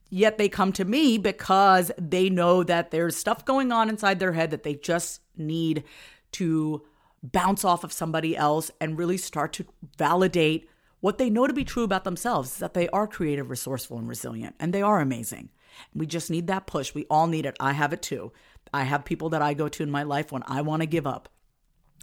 Yet 0.08 0.38
they 0.38 0.48
come 0.48 0.72
to 0.72 0.84
me 0.84 1.18
because 1.18 1.92
they 1.96 2.28
know 2.28 2.64
that 2.64 2.90
there's 2.90 3.16
stuff 3.16 3.44
going 3.44 3.70
on 3.70 3.88
inside 3.88 4.18
their 4.18 4.32
head 4.32 4.50
that 4.50 4.64
they 4.64 4.74
just 4.74 5.20
need 5.36 5.84
to 6.32 6.82
bounce 7.22 7.64
off 7.64 7.84
of 7.84 7.92
somebody 7.92 8.36
else 8.36 8.70
and 8.80 8.98
really 8.98 9.16
start 9.16 9.52
to 9.54 9.66
validate 9.96 10.68
what 11.00 11.18
they 11.18 11.30
know 11.30 11.46
to 11.46 11.52
be 11.52 11.64
true 11.64 11.84
about 11.84 12.04
themselves 12.04 12.58
that 12.58 12.74
they 12.74 12.88
are 12.90 13.06
creative, 13.06 13.50
resourceful, 13.50 13.98
and 13.98 14.08
resilient, 14.08 14.54
and 14.58 14.72
they 14.72 14.82
are 14.82 15.00
amazing. 15.00 15.48
We 15.94 16.06
just 16.06 16.30
need 16.30 16.46
that 16.48 16.66
push. 16.66 16.94
We 16.94 17.06
all 17.08 17.26
need 17.26 17.46
it. 17.46 17.56
I 17.60 17.72
have 17.72 17.92
it 17.92 18.02
too. 18.02 18.32
I 18.72 18.84
have 18.84 19.04
people 19.04 19.30
that 19.30 19.42
I 19.42 19.54
go 19.54 19.68
to 19.68 19.82
in 19.82 19.90
my 19.90 20.02
life 20.04 20.32
when 20.32 20.42
I 20.46 20.62
want 20.62 20.82
to 20.82 20.86
give 20.86 21.06
up. 21.06 21.28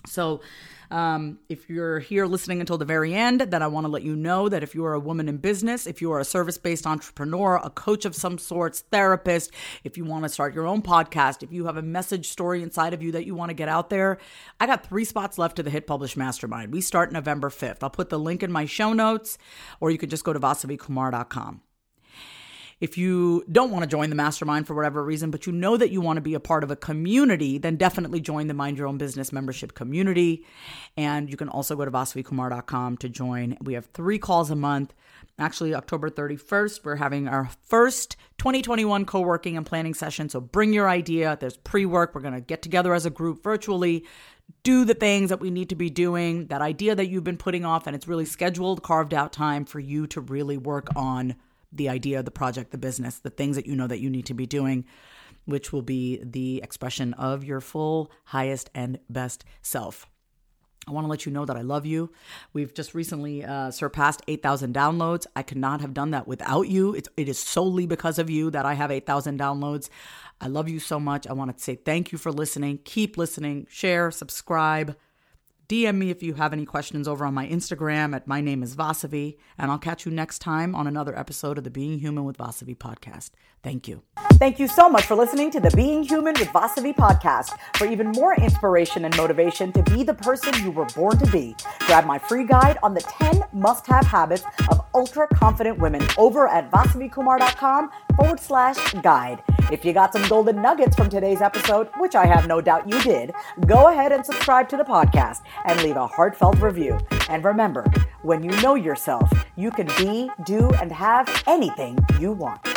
So, 0.05 0.41
um, 0.89 1.39
if 1.49 1.69
you're 1.69 1.99
here 1.99 2.25
listening 2.25 2.61
until 2.61 2.77
the 2.77 2.85
very 2.85 3.13
end, 3.13 3.41
then 3.41 3.61
I 3.61 3.67
want 3.67 3.85
to 3.85 3.89
let 3.91 4.03
you 4.03 4.15
know 4.15 4.47
that 4.47 4.63
if 4.63 4.73
you 4.73 4.85
are 4.85 4.93
a 4.93 4.99
woman 4.99 5.27
in 5.27 5.35
business, 5.35 5.85
if 5.85 6.01
you 6.01 6.13
are 6.13 6.19
a 6.21 6.25
service 6.25 6.57
based 6.57 6.87
entrepreneur, 6.87 7.59
a 7.61 7.69
coach 7.69 8.05
of 8.05 8.15
some 8.15 8.37
sorts, 8.37 8.81
therapist, 8.89 9.51
if 9.83 9.97
you 9.97 10.05
want 10.05 10.23
to 10.23 10.29
start 10.29 10.55
your 10.55 10.65
own 10.65 10.81
podcast, 10.81 11.43
if 11.43 11.51
you 11.51 11.65
have 11.65 11.75
a 11.75 11.81
message 11.81 12.29
story 12.29 12.63
inside 12.63 12.93
of 12.93 13.03
you 13.03 13.11
that 13.11 13.25
you 13.25 13.35
want 13.35 13.49
to 13.49 13.53
get 13.53 13.67
out 13.67 13.89
there, 13.89 14.17
I 14.61 14.65
got 14.65 14.85
three 14.85 15.03
spots 15.03 15.37
left 15.37 15.57
to 15.57 15.63
the 15.63 15.69
Hit 15.69 15.87
Publish 15.87 16.15
Mastermind. 16.15 16.71
We 16.71 16.79
start 16.79 17.11
November 17.11 17.49
5th. 17.49 17.79
I'll 17.81 17.89
put 17.89 18.09
the 18.09 18.19
link 18.19 18.41
in 18.41 18.51
my 18.51 18.65
show 18.65 18.93
notes, 18.93 19.37
or 19.81 19.91
you 19.91 19.97
could 19.97 20.09
just 20.09 20.23
go 20.23 20.31
to 20.31 20.39
vasavikumar.com. 20.39 21.61
If 22.79 22.95
you 22.95 23.43
don't 23.51 23.71
want 23.71 23.83
to 23.83 23.89
join 23.89 24.11
the 24.11 24.15
mastermind 24.15 24.67
for 24.67 24.75
whatever 24.75 25.03
reason, 25.03 25.31
but 25.31 25.47
you 25.47 25.51
know 25.51 25.77
that 25.77 25.89
you 25.89 25.99
want 25.99 26.17
to 26.17 26.21
be 26.21 26.35
a 26.35 26.39
part 26.39 26.63
of 26.63 26.69
a 26.69 26.75
community, 26.75 27.57
then 27.57 27.75
definitely 27.75 28.21
join 28.21 28.45
the 28.45 28.53
Mind 28.53 28.77
Your 28.77 28.85
Own 28.85 28.99
Business 28.99 29.31
membership 29.31 29.73
community. 29.73 30.45
And 30.95 31.27
you 31.27 31.37
can 31.37 31.49
also 31.49 31.75
go 31.75 31.85
to 31.85 31.91
vasavikumar.com 31.91 32.97
to 32.97 33.09
join. 33.09 33.57
We 33.61 33.73
have 33.73 33.87
three 33.87 34.19
calls 34.19 34.51
a 34.51 34.55
month. 34.55 34.93
Actually, 35.39 35.73
October 35.73 36.11
31st, 36.11 36.85
we're 36.85 36.97
having 36.97 37.27
our 37.27 37.49
first 37.65 38.15
2021 38.37 39.05
co 39.05 39.21
working 39.21 39.57
and 39.57 39.65
planning 39.65 39.95
session. 39.95 40.29
So 40.29 40.39
bring 40.39 40.71
your 40.71 40.87
idea. 40.87 41.35
There's 41.39 41.57
pre 41.57 41.87
work. 41.87 42.13
We're 42.13 42.21
going 42.21 42.35
to 42.35 42.41
get 42.41 42.61
together 42.61 42.93
as 42.93 43.07
a 43.07 43.09
group 43.09 43.41
virtually, 43.41 44.05
do 44.61 44.85
the 44.85 44.93
things 44.93 45.29
that 45.29 45.39
we 45.39 45.49
need 45.49 45.69
to 45.69 45.75
be 45.75 45.89
doing, 45.89 46.47
that 46.47 46.61
idea 46.61 46.93
that 46.93 47.07
you've 47.07 47.23
been 47.23 47.37
putting 47.37 47.65
off, 47.65 47.87
and 47.87 47.95
it's 47.95 48.07
really 48.07 48.25
scheduled, 48.25 48.83
carved 48.83 49.15
out 49.15 49.33
time 49.33 49.65
for 49.65 49.79
you 49.79 50.05
to 50.07 50.21
really 50.21 50.57
work 50.57 50.89
on 50.95 51.35
the 51.77 51.89
idea, 51.89 52.23
the 52.23 52.31
project, 52.31 52.71
the 52.71 52.77
business, 52.77 53.19
the 53.19 53.29
things 53.29 53.55
that 53.55 53.65
you 53.65 53.75
know 53.75 53.87
that 53.87 53.99
you 53.99 54.09
need 54.09 54.25
to 54.27 54.33
be 54.33 54.45
doing, 54.45 54.85
which 55.45 55.71
will 55.71 55.81
be 55.81 56.19
the 56.23 56.61
expression 56.63 57.13
of 57.13 57.43
your 57.43 57.61
full, 57.61 58.11
highest, 58.25 58.69
and 58.75 58.99
best 59.09 59.45
self. 59.61 60.07
I 60.87 60.91
want 60.91 61.03
to 61.03 61.09
let 61.09 61.25
you 61.25 61.33
know 61.33 61.45
that 61.45 61.57
I 61.57 61.61
love 61.61 61.85
you. 61.85 62.11
We've 62.53 62.73
just 62.73 62.95
recently 62.95 63.43
uh, 63.43 63.71
surpassed 63.71 64.21
8,000 64.27 64.73
downloads. 64.73 65.25
I 65.35 65.43
could 65.43 65.57
not 65.57 65.81
have 65.81 65.93
done 65.93 66.11
that 66.11 66.27
without 66.27 66.69
you. 66.69 66.95
It's, 66.95 67.09
it 67.17 67.27
is 67.27 67.37
solely 67.37 67.85
because 67.85 68.19
of 68.19 68.29
you 68.29 68.49
that 68.51 68.65
I 68.65 68.73
have 68.73 68.89
8,000 68.89 69.37
downloads. 69.37 69.89
I 70.39 70.47
love 70.47 70.69
you 70.69 70.79
so 70.79 70.99
much. 70.99 71.27
I 71.27 71.33
want 71.33 71.55
to 71.55 71.61
say 71.61 71.75
thank 71.75 72.11
you 72.13 72.17
for 72.17 72.31
listening. 72.31 72.79
Keep 72.85 73.17
listening, 73.17 73.67
share, 73.69 74.11
subscribe. 74.11 74.95
DM 75.69 75.95
me 75.95 76.09
if 76.09 76.23
you 76.23 76.35
have 76.35 76.53
any 76.53 76.65
questions 76.65 77.09
over 77.09 77.25
on 77.25 77.33
my 77.33 77.45
Instagram 77.45 78.15
at 78.15 78.25
my 78.25 78.39
name 78.39 78.63
is 78.63 78.73
Vasavi, 78.73 79.35
and 79.57 79.69
I'll 79.69 79.77
catch 79.77 80.05
you 80.05 80.11
next 80.13 80.39
time 80.39 80.73
on 80.73 80.87
another 80.87 81.17
episode 81.19 81.57
of 81.57 81.65
the 81.65 81.69
Being 81.69 81.99
Human 81.99 82.23
with 82.23 82.37
Vasavi 82.37 82.77
podcast. 82.77 83.31
Thank 83.63 83.85
you. 83.85 84.01
Thank 84.35 84.59
you 84.59 84.69
so 84.69 84.87
much 84.87 85.03
for 85.03 85.15
listening 85.15 85.51
to 85.51 85.59
the 85.59 85.69
Being 85.71 86.03
Human 86.03 86.35
with 86.39 86.47
Vasavi 86.49 86.95
podcast. 86.95 87.57
For 87.75 87.85
even 87.85 88.13
more 88.13 88.33
inspiration 88.35 89.03
and 89.03 89.17
motivation 89.17 89.73
to 89.73 89.83
be 89.83 90.03
the 90.03 90.13
person 90.13 90.53
you 90.63 90.71
were 90.71 90.85
born 90.95 91.17
to 91.17 91.29
be, 91.31 91.53
grab 91.79 92.05
my 92.05 92.17
free 92.17 92.45
guide 92.45 92.77
on 92.81 92.93
the 92.93 93.01
10 93.01 93.43
must 93.51 93.85
have 93.87 94.05
habits 94.05 94.45
of 94.71 94.79
ultra 94.93 95.27
confident 95.27 95.79
women 95.79 96.01
over 96.17 96.47
at 96.47 96.71
vasavikumar.com 96.71 97.89
forward 98.15 98.39
slash 98.39 98.93
guide. 99.01 99.43
If 99.69 99.83
you 99.83 99.91
got 99.91 100.13
some 100.13 100.25
golden 100.29 100.61
nuggets 100.61 100.95
from 100.95 101.09
today's 101.09 101.41
episode, 101.41 101.89
which 101.97 102.15
I 102.15 102.25
have 102.25 102.47
no 102.47 102.61
doubt 102.61 102.89
you 102.89 103.01
did, 103.01 103.33
go 103.65 103.89
ahead 103.89 104.13
and 104.13 104.25
subscribe 104.25 104.69
to 104.69 104.77
the 104.77 104.85
podcast 104.85 105.41
and 105.65 105.81
leave 105.81 105.97
a 105.97 106.07
heartfelt 106.07 106.57
review. 106.61 106.97
And 107.27 107.43
remember, 107.43 107.85
when 108.21 108.43
you 108.43 108.51
know 108.61 108.75
yourself, 108.75 109.29
you 109.57 109.71
can 109.71 109.87
be, 109.97 110.31
do, 110.45 110.69
and 110.81 110.89
have 110.93 111.43
anything 111.47 111.99
you 112.17 112.31
want. 112.31 112.76